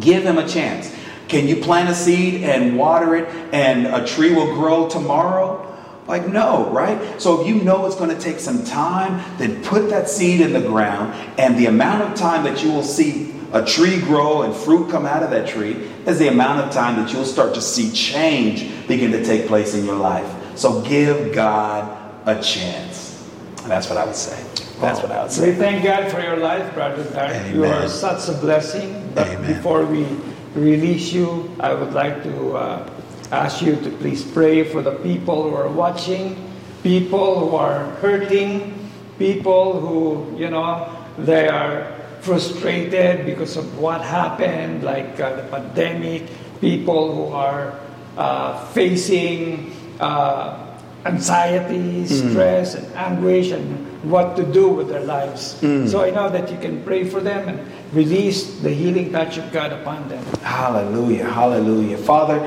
Give 0.00 0.24
him 0.24 0.38
a 0.38 0.48
chance. 0.48 0.94
Can 1.28 1.46
you 1.46 1.56
plant 1.56 1.88
a 1.88 1.94
seed 1.94 2.42
and 2.42 2.76
water 2.76 3.14
it 3.16 3.28
and 3.52 3.86
a 3.86 4.04
tree 4.06 4.34
will 4.34 4.54
grow 4.54 4.88
tomorrow? 4.88 5.60
Like, 6.06 6.28
no, 6.28 6.68
right? 6.70 7.20
So 7.20 7.40
if 7.40 7.46
you 7.46 7.62
know 7.62 7.86
it's 7.86 7.96
going 7.96 8.10
to 8.10 8.20
take 8.20 8.38
some 8.38 8.64
time, 8.64 9.22
then 9.38 9.62
put 9.64 9.88
that 9.88 10.08
seed 10.08 10.42
in 10.42 10.52
the 10.52 10.60
ground, 10.60 11.14
and 11.38 11.56
the 11.56 11.66
amount 11.66 12.02
of 12.02 12.14
time 12.14 12.44
that 12.44 12.62
you 12.62 12.70
will 12.70 12.82
see 12.82 13.34
a 13.54 13.64
tree 13.64 14.00
grow 14.00 14.42
and 14.42 14.54
fruit 14.54 14.90
come 14.90 15.06
out 15.06 15.22
of 15.22 15.30
that 15.30 15.48
tree 15.48 15.72
is 16.06 16.18
the 16.18 16.28
amount 16.28 16.60
of 16.60 16.70
time 16.72 16.96
that 16.96 17.12
you'll 17.12 17.24
start 17.24 17.54
to 17.54 17.62
see 17.62 17.90
change 17.92 18.86
begin 18.86 19.12
to 19.12 19.24
take 19.24 19.46
place 19.46 19.74
in 19.74 19.86
your 19.86 19.96
life. 19.96 20.43
So 20.56 20.80
give 20.82 21.34
God 21.34 21.84
a 22.26 22.40
chance. 22.42 23.28
And 23.62 23.70
that's 23.70 23.88
what 23.88 23.98
I 23.98 24.04
would 24.04 24.14
say. 24.14 24.42
That's 24.80 25.00
what 25.00 25.10
I 25.12 25.22
would 25.22 25.32
say. 25.32 25.50
We 25.50 25.56
thank 25.56 25.84
God 25.84 26.10
for 26.10 26.20
your 26.20 26.36
life, 26.36 26.74
Brother. 26.74 27.02
You 27.52 27.64
are 27.64 27.88
such 27.88 28.28
a 28.28 28.38
blessing. 28.38 29.10
But 29.14 29.28
Amen. 29.28 29.54
before 29.54 29.86
we 29.86 30.06
release 30.54 31.12
you, 31.12 31.50
I 31.60 31.72
would 31.72 31.92
like 31.92 32.22
to 32.24 32.56
uh, 32.56 32.90
ask 33.30 33.62
you 33.62 33.76
to 33.76 33.90
please 33.98 34.22
pray 34.22 34.64
for 34.64 34.82
the 34.82 34.96
people 34.96 35.48
who 35.48 35.54
are 35.54 35.68
watching, 35.68 36.36
people 36.82 37.38
who 37.38 37.56
are 37.56 37.86
hurting, 38.02 38.90
people 39.18 39.80
who, 39.80 40.36
you 40.36 40.50
know, 40.50 40.90
they 41.18 41.48
are 41.48 41.94
frustrated 42.20 43.26
because 43.26 43.56
of 43.56 43.78
what 43.78 44.00
happened, 44.00 44.82
like 44.82 45.20
uh, 45.20 45.36
the 45.36 45.42
pandemic, 45.44 46.24
people 46.60 47.14
who 47.14 47.32
are 47.32 47.78
uh, 48.16 48.64
facing 48.72 49.70
uh, 50.00 50.66
anxiety, 51.04 52.06
stress, 52.06 52.74
and 52.74 52.86
anguish, 52.94 53.50
and 53.50 54.02
what 54.10 54.36
to 54.36 54.42
do 54.44 54.68
with 54.68 54.88
their 54.88 55.04
lives. 55.04 55.56
So 55.90 56.02
I 56.02 56.10
know 56.10 56.28
that 56.30 56.50
you 56.50 56.58
can 56.58 56.82
pray 56.84 57.04
for 57.04 57.20
them 57.20 57.48
and 57.48 57.60
release 57.92 58.60
the 58.60 58.70
healing 58.70 59.12
touch 59.12 59.38
of 59.38 59.50
God 59.52 59.72
upon 59.72 60.08
them. 60.08 60.24
Hallelujah. 60.42 61.24
Hallelujah. 61.24 61.98
Father, 61.98 62.40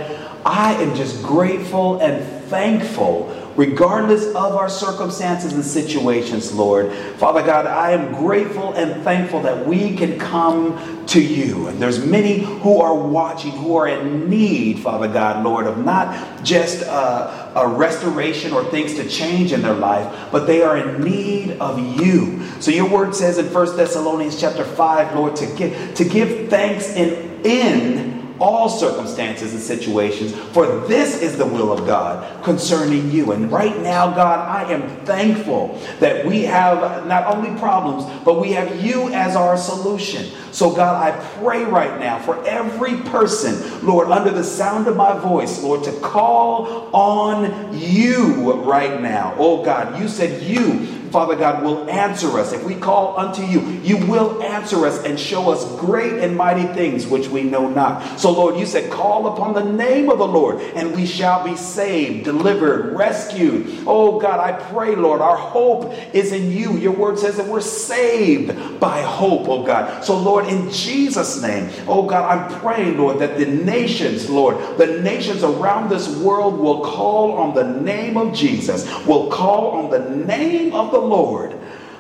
I 0.46 0.74
am 0.82 0.96
just 0.96 1.24
grateful 1.24 2.00
and 2.00 2.24
thankful 2.46 3.30
regardless 3.58 4.28
of 4.28 4.56
our 4.56 4.70
circumstances 4.70 5.52
and 5.54 5.66
situations, 5.66 6.54
Lord. 6.54 6.94
Father 7.18 7.42
God, 7.42 7.66
I 7.66 7.92
am 7.92 8.14
grateful 8.14 8.74
and 8.74 9.04
thankful 9.04 9.42
that 9.42 9.66
we 9.66 9.98
can 9.98 10.20
come 10.20 11.06
to 11.08 11.22
you. 11.22 11.68
And 11.68 11.82
there's 11.82 12.06
many 12.06 12.40
who 12.40 12.80
are 12.80 12.94
watching 12.94 13.52
who 13.52 13.76
are 13.76 13.88
in 13.88 14.30
need, 14.30 14.80
Father 14.80 15.08
God, 15.08 15.44
Lord, 15.44 15.66
of 15.66 15.84
not 15.84 16.44
just 16.44 16.84
uh, 16.84 17.52
a 17.56 17.68
restoration 17.68 18.54
or 18.54 18.64
things 18.66 18.94
to 18.96 19.10
change 19.10 19.52
in 19.52 19.64
their 19.64 19.74
life, 19.74 20.30
but 20.32 20.46
they 20.46 20.62
are 20.62 20.78
in 20.78 21.04
need 21.04 21.52
of 21.60 22.00
you. 22.00 22.44
So 22.60 22.72
your 22.72 22.88
word 22.88 23.16
says 23.16 23.40
in 23.40 23.52
1 23.52 23.78
Thessalonians 23.78 24.40
chapter 24.40 24.64
5, 24.64 25.16
Lord, 25.16 25.36
to 25.38 25.46
give 25.56 25.96
to 25.96 26.06
give 26.06 26.50
thanks 26.50 26.90
in 26.90 27.42
in 27.44 28.17
all 28.40 28.70
circumstances 28.70 29.54
and 29.54 29.62
situations, 29.62 30.34
for 30.54 30.66
this 30.88 31.22
is 31.22 31.38
the 31.38 31.46
will 31.46 31.72
of 31.72 31.86
God 31.86 32.44
concerning 32.44 33.12
you. 33.12 33.32
And 33.32 33.52
right 33.52 33.78
now, 33.82 34.12
God, 34.12 34.40
I 34.48 34.72
am 34.72 34.88
thankful 35.06 35.80
that 36.00 36.26
we 36.26 36.44
have 36.44 37.08
not 37.08 37.26
only 37.36 37.58
problems, 37.60 38.06
but 38.24 38.40
we 38.40 38.52
have 38.54 38.84
you 38.84 39.10
as 39.10 39.36
our 39.36 39.58
solution. 39.58 40.32
So, 40.52 40.74
God, 40.74 41.14
I 41.14 41.20
pray 41.40 41.64
right 41.66 42.00
now 42.00 42.20
for 42.20 42.44
every 42.48 42.96
person, 43.02 43.86
Lord, 43.86 44.10
under 44.10 44.32
the 44.32 44.44
sound 44.44 44.88
of 44.88 44.96
my 44.96 45.18
voice, 45.20 45.62
Lord, 45.62 45.84
to 45.84 45.92
call 46.00 46.90
on 46.96 47.78
you 47.78 48.54
right 48.64 49.02
now. 49.02 49.36
Oh, 49.38 49.64
God, 49.64 50.00
you 50.00 50.08
said 50.08 50.42
you 50.42 50.97
Father 51.12 51.36
God, 51.36 51.64
will 51.64 51.90
answer 51.90 52.38
us. 52.40 52.54
If 52.54 52.64
we 52.64 52.76
call 52.76 53.18
unto 53.18 53.44
you, 53.44 53.62
you 53.82 53.98
will 54.06 54.42
answer 54.44 54.86
us 54.86 55.04
and 55.04 55.20
show 55.20 55.52
us 55.52 55.66
great 55.80 56.14
and 56.14 56.36
mighty 56.36 56.66
things 56.74 57.08
which 57.08 57.28
we 57.28 57.44
know 57.44 57.70
not. 57.70 58.20
So, 58.20 58.32
Lord, 58.32 58.58
you 58.58 58.66
said, 58.66 58.92
call 58.92 59.28
upon 59.28 59.54
the 59.54 59.64
name 59.64 60.10
of 60.10 60.18
the 60.18 60.28
Lord, 60.28 60.62
and 60.76 60.96
we 60.96 61.06
shall 61.06 61.44
be 61.44 61.56
saved, 61.56 62.26
delivered, 62.26 62.96
rescued. 62.96 63.84
Oh, 63.88 64.20
God, 64.20 64.40
I 64.40 64.52
pray, 64.72 64.96
Lord, 64.96 65.22
our 65.22 65.38
hope 65.38 65.94
is 66.14 66.32
in 66.32 66.52
you. 66.52 66.78
Your 66.78 66.94
word 66.94 67.20
says 67.20 67.38
that 67.38 67.48
we're 67.48 67.62
saved 67.62 68.80
by 68.80 69.02
hope, 69.02 69.48
oh 69.48 69.64
God. 69.64 70.04
So, 70.04 70.18
Lord, 70.18 70.48
in 70.48 70.70
Jesus' 70.72 71.42
name, 71.42 71.70
oh 71.88 72.06
God, 72.06 72.26
I'm 72.26 72.60
praying, 72.60 72.98
Lord, 72.98 73.20
that 73.20 73.38
the 73.38 73.46
nations, 73.46 74.30
Lord, 74.30 74.58
the 74.78 75.02
nations 75.02 75.44
around 75.44 75.90
this 75.90 76.08
world 76.18 76.58
will 76.60 76.82
call 76.82 77.34
on 77.34 77.54
the 77.54 77.64
name 77.82 78.18
of 78.18 78.34
Jesus, 78.34 78.86
will 79.06 79.30
call 79.30 79.72
on 79.72 79.90
the 79.90 80.16
name 80.26 80.74
of 80.74 80.92
the 80.92 80.97
Lord. 81.00 81.58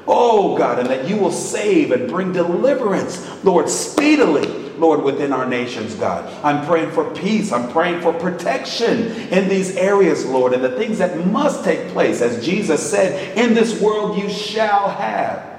Oh 0.07 0.57
God, 0.57 0.79
and 0.79 0.89
that 0.89 1.07
you 1.07 1.17
will 1.17 1.31
save 1.31 1.91
and 1.91 2.09
bring 2.09 2.31
deliverance, 2.31 3.43
Lord, 3.43 3.69
speedily, 3.69 4.47
Lord, 4.77 5.03
within 5.03 5.33
our 5.33 5.45
nations, 5.45 5.95
God. 5.95 6.31
I'm 6.45 6.65
praying 6.65 6.91
for 6.91 7.03
peace. 7.13 7.51
I'm 7.51 7.69
praying 7.71 8.01
for 8.01 8.13
protection 8.13 9.11
in 9.31 9.49
these 9.49 9.75
areas, 9.75 10.25
Lord, 10.25 10.53
and 10.53 10.63
the 10.63 10.77
things 10.77 10.99
that 10.99 11.27
must 11.27 11.63
take 11.63 11.89
place. 11.89 12.21
As 12.21 12.45
Jesus 12.45 12.89
said, 12.89 13.37
in 13.37 13.53
this 13.53 13.81
world 13.81 14.17
you 14.17 14.29
shall 14.29 14.89
have 14.89 15.57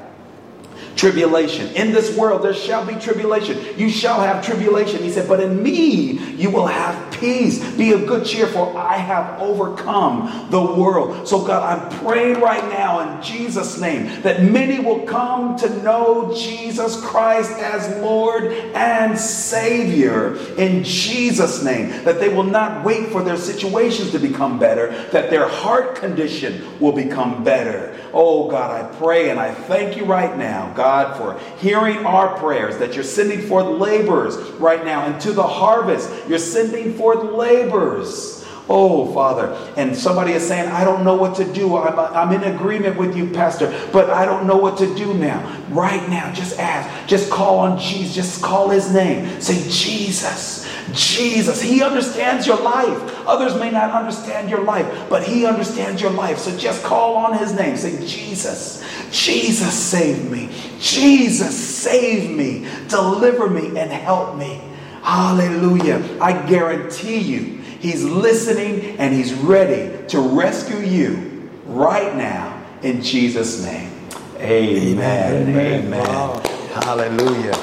tribulation. 0.96 1.68
In 1.74 1.92
this 1.92 2.16
world 2.16 2.42
there 2.42 2.54
shall 2.54 2.86
be 2.86 2.94
tribulation. 2.94 3.78
You 3.78 3.90
shall 3.90 4.20
have 4.20 4.44
tribulation. 4.44 5.02
He 5.02 5.10
said, 5.10 5.28
but 5.28 5.40
in 5.40 5.62
me 5.62 6.34
you 6.34 6.50
will 6.50 6.66
have 6.66 7.07
peace. 7.18 7.58
Be 7.76 7.92
of 7.92 8.06
good 8.06 8.26
cheer, 8.26 8.46
for 8.46 8.76
I 8.76 8.96
have 8.96 9.40
overcome 9.40 10.48
the 10.50 10.60
world. 10.60 11.28
So, 11.28 11.44
God, 11.44 11.62
I'm 11.62 11.98
praying 12.04 12.40
right 12.40 12.64
now 12.70 13.00
in 13.00 13.22
Jesus' 13.22 13.80
name 13.80 14.22
that 14.22 14.42
many 14.42 14.78
will 14.78 15.00
come 15.06 15.56
to 15.58 15.82
know 15.82 16.32
Jesus 16.34 17.00
Christ 17.04 17.50
as 17.52 17.88
Lord 18.02 18.52
and 18.52 19.18
Savior 19.18 20.36
in 20.56 20.84
Jesus' 20.84 21.62
name. 21.62 22.04
That 22.04 22.20
they 22.20 22.28
will 22.28 22.44
not 22.44 22.84
wait 22.84 23.08
for 23.08 23.22
their 23.22 23.36
situations 23.36 24.10
to 24.12 24.18
become 24.18 24.58
better, 24.58 24.90
that 25.10 25.30
their 25.30 25.48
heart 25.48 25.96
condition 25.96 26.78
will 26.80 26.92
become 26.92 27.44
better. 27.44 27.94
Oh, 28.12 28.50
God, 28.50 28.70
I 28.70 28.96
pray 28.96 29.30
and 29.30 29.38
I 29.38 29.52
thank 29.52 29.96
you 29.96 30.04
right 30.04 30.36
now, 30.36 30.72
God, 30.74 31.16
for 31.16 31.38
hearing 31.58 32.06
our 32.06 32.38
prayers, 32.38 32.78
that 32.78 32.94
you're 32.94 33.04
sending 33.04 33.42
forth 33.42 33.66
laborers 33.66 34.36
right 34.52 34.84
now 34.84 35.06
into 35.12 35.32
the 35.32 35.46
harvest. 35.46 36.10
You're 36.28 36.38
sending 36.38 36.94
forth 36.94 37.07
laborers. 37.16 38.38
Oh, 38.70 39.10
Father. 39.14 39.56
And 39.76 39.96
somebody 39.96 40.32
is 40.32 40.46
saying, 40.46 40.70
I 40.70 40.84
don't 40.84 41.02
know 41.02 41.14
what 41.14 41.36
to 41.36 41.52
do. 41.52 41.76
I'm, 41.78 41.98
I'm 41.98 42.32
in 42.32 42.54
agreement 42.54 42.98
with 42.98 43.16
you, 43.16 43.30
Pastor, 43.30 43.74
but 43.92 44.10
I 44.10 44.26
don't 44.26 44.46
know 44.46 44.58
what 44.58 44.76
to 44.78 44.94
do 44.94 45.14
now. 45.14 45.40
Right 45.70 46.06
now, 46.10 46.32
just 46.34 46.58
ask. 46.58 47.08
Just 47.08 47.30
call 47.30 47.60
on 47.60 47.78
Jesus. 47.78 48.14
Just 48.14 48.42
call 48.42 48.68
his 48.68 48.92
name. 48.92 49.40
Say, 49.40 49.66
Jesus. 49.70 50.68
Jesus. 50.92 51.62
He 51.62 51.82
understands 51.82 52.46
your 52.46 52.60
life. 52.60 53.26
Others 53.26 53.58
may 53.58 53.70
not 53.70 53.90
understand 53.90 54.50
your 54.50 54.64
life, 54.64 55.08
but 55.08 55.22
he 55.22 55.46
understands 55.46 56.02
your 56.02 56.10
life. 56.10 56.38
So 56.38 56.56
just 56.58 56.82
call 56.82 57.16
on 57.16 57.38
his 57.38 57.54
name. 57.54 57.76
Say, 57.76 58.06
Jesus. 58.06 58.84
Jesus, 59.10 59.72
save 59.72 60.30
me. 60.30 60.50
Jesus, 60.78 61.56
save 61.56 62.30
me. 62.30 62.68
Deliver 62.88 63.48
me 63.48 63.68
and 63.78 63.90
help 63.90 64.36
me. 64.36 64.60
Hallelujah. 65.08 66.04
I 66.20 66.36
guarantee 66.44 67.24
you. 67.24 67.64
He's 67.80 68.04
listening 68.04 69.00
and 69.00 69.16
he's 69.16 69.32
ready 69.32 69.88
to 70.12 70.20
rescue 70.20 70.84
you 70.84 71.48
right 71.64 72.12
now 72.12 72.60
in 72.84 73.00
Jesus' 73.00 73.64
name. 73.64 73.88
Amen. 74.36 75.48
Amen. 75.48 75.88
Amen. 75.88 76.04
Wow. 76.04 76.36
Hallelujah. 76.76 77.56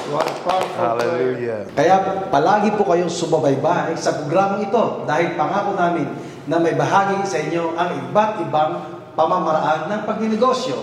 Hallelujah. 0.74 1.70
Kaya 1.70 2.26
palagi 2.34 2.74
po 2.74 2.82
kayong 2.82 3.08
sumabaybay 3.08 3.94
sa 3.94 4.18
programang 4.18 4.66
ito 4.66 5.06
dahil 5.06 5.38
pangako 5.38 5.78
namin 5.78 6.10
na 6.50 6.58
may 6.58 6.74
bahagi 6.74 7.22
sa 7.30 7.38
inyo 7.38 7.78
ang 7.78 8.10
iba't 8.10 8.42
ibang 8.42 8.72
pamamaraan 9.14 9.86
ng 9.86 10.00
pagninegosyo. 10.02 10.76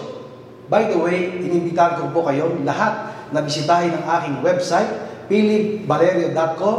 By 0.72 0.88
the 0.88 0.96
way, 0.96 1.44
inimbitahan 1.44 2.00
ko 2.00 2.16
po 2.16 2.24
kayong 2.24 2.64
lahat 2.64 3.12
na 3.36 3.44
bisitahin 3.44 3.92
ang 4.00 4.06
aking 4.08 4.36
website, 4.40 5.13
philipvalerio.com 5.28 6.78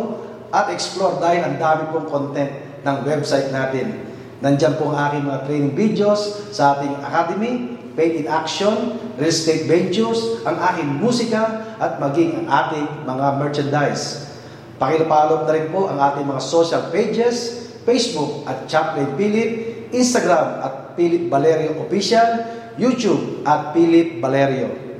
at 0.55 0.71
explore 0.71 1.19
dahil 1.19 1.43
ang 1.43 1.57
dami 1.59 1.83
pong 1.91 2.07
content 2.07 2.51
ng 2.85 2.97
website 3.09 3.51
natin. 3.51 4.07
Nandyan 4.45 4.77
po 4.77 4.93
ang 4.93 5.11
aking 5.11 5.25
mga 5.25 5.41
training 5.49 5.73
videos 5.73 6.21
sa 6.53 6.77
ating 6.79 6.95
academy, 7.01 7.75
Paid 7.95 8.27
in 8.27 8.27
Action, 8.27 8.99
Real 9.15 9.31
Estate 9.31 9.71
Ventures, 9.71 10.43
ang 10.43 10.59
aking 10.59 10.99
musika, 10.99 11.79
at 11.79 12.03
maging 12.03 12.43
ang 12.43 12.47
ating 12.51 12.87
mga 13.07 13.27
merchandise. 13.39 14.35
Pakilapalog 14.83 15.47
na 15.47 15.55
rin 15.55 15.71
po 15.71 15.87
ang 15.87 16.03
ating 16.03 16.27
mga 16.27 16.43
social 16.43 16.91
pages, 16.91 17.71
Facebook 17.87 18.43
at 18.51 18.67
Chaplain 18.67 19.15
Philip, 19.15 19.51
Instagram 19.95 20.59
at 20.67 20.75
Philip 20.99 21.31
Valerio 21.31 21.79
Official, 21.87 22.43
YouTube 22.75 23.47
at 23.47 23.71
Philip 23.71 24.19
Valerio. 24.19 24.94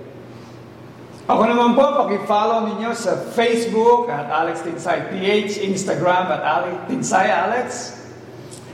Ako 1.25 1.49
naman 1.49 1.73
po, 1.73 2.05
paki-follow 2.05 2.69
ninyo 2.69 2.93
sa 2.93 3.17
Facebook 3.17 4.13
at 4.13 4.29
Alex 4.29 4.61
Tinsay 4.61 5.09
PH, 5.09 5.57
Instagram 5.65 6.29
at 6.29 6.45
Alex 6.45 6.75
Tinsay 6.85 7.33
Alex. 7.33 7.69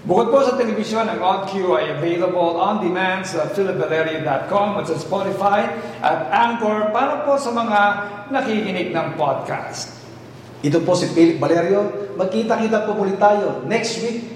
Bukod 0.02 0.34
po 0.34 0.42
sa 0.42 0.58
telebisyon, 0.58 1.06
ang 1.06 1.22
OnQ 1.22 1.78
ay 1.78 1.94
available 1.94 2.58
on 2.58 2.82
demand 2.82 3.22
sa 3.22 3.46
philipvalerio.com 3.54 4.82
at 4.82 4.84
sa 4.90 4.98
Spotify 4.98 5.70
at 6.02 6.26
Anchor 6.34 6.90
para 6.90 7.22
po 7.22 7.38
sa 7.38 7.54
mga 7.54 7.80
nakikinig 8.34 8.90
ng 8.90 9.14
podcast. 9.14 9.94
Ito 10.66 10.82
po 10.82 10.98
si 10.98 11.06
Philip 11.14 11.38
Valerio. 11.38 12.10
Magkita-kita 12.18 12.82
po 12.82 12.98
muli 12.98 13.14
tayo 13.14 13.62
next 13.70 14.02
week. 14.02 14.26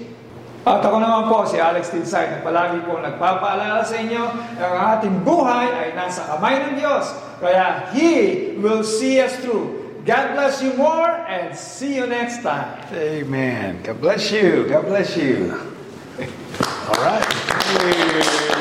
At 0.63 0.79
ako 0.79 1.03
naman 1.03 1.27
po 1.27 1.43
si 1.43 1.59
Alex 1.59 1.91
Tinsay 1.91 2.31
na 2.31 2.39
palagi 2.39 2.79
po 2.87 2.95
nagpapaalala 2.95 3.83
sa 3.83 3.99
inyo 3.99 4.23
na 4.55 4.63
ang 4.63 4.77
ating 4.95 5.19
buhay 5.27 5.67
ay 5.67 5.87
nasa 5.99 6.23
kamay 6.31 6.63
ng 6.63 6.79
Diyos. 6.79 7.24
Kaya 7.39 7.61
uh, 7.61 7.93
He 7.93 8.55
will 8.57 8.83
see 8.83 9.19
us 9.19 9.35
through. 9.39 10.03
God 10.05 10.33
bless 10.33 10.61
you 10.61 10.73
more 10.73 11.09
and 11.27 11.55
see 11.57 11.95
you 11.95 12.05
next 12.07 12.43
time. 12.43 12.77
Amen. 12.93 13.81
God 13.83 13.99
bless 13.99 14.31
you. 14.31 14.67
God 14.69 14.85
bless 14.85 15.17
you. 15.17 15.51
All 16.87 17.01
right. 17.01 18.51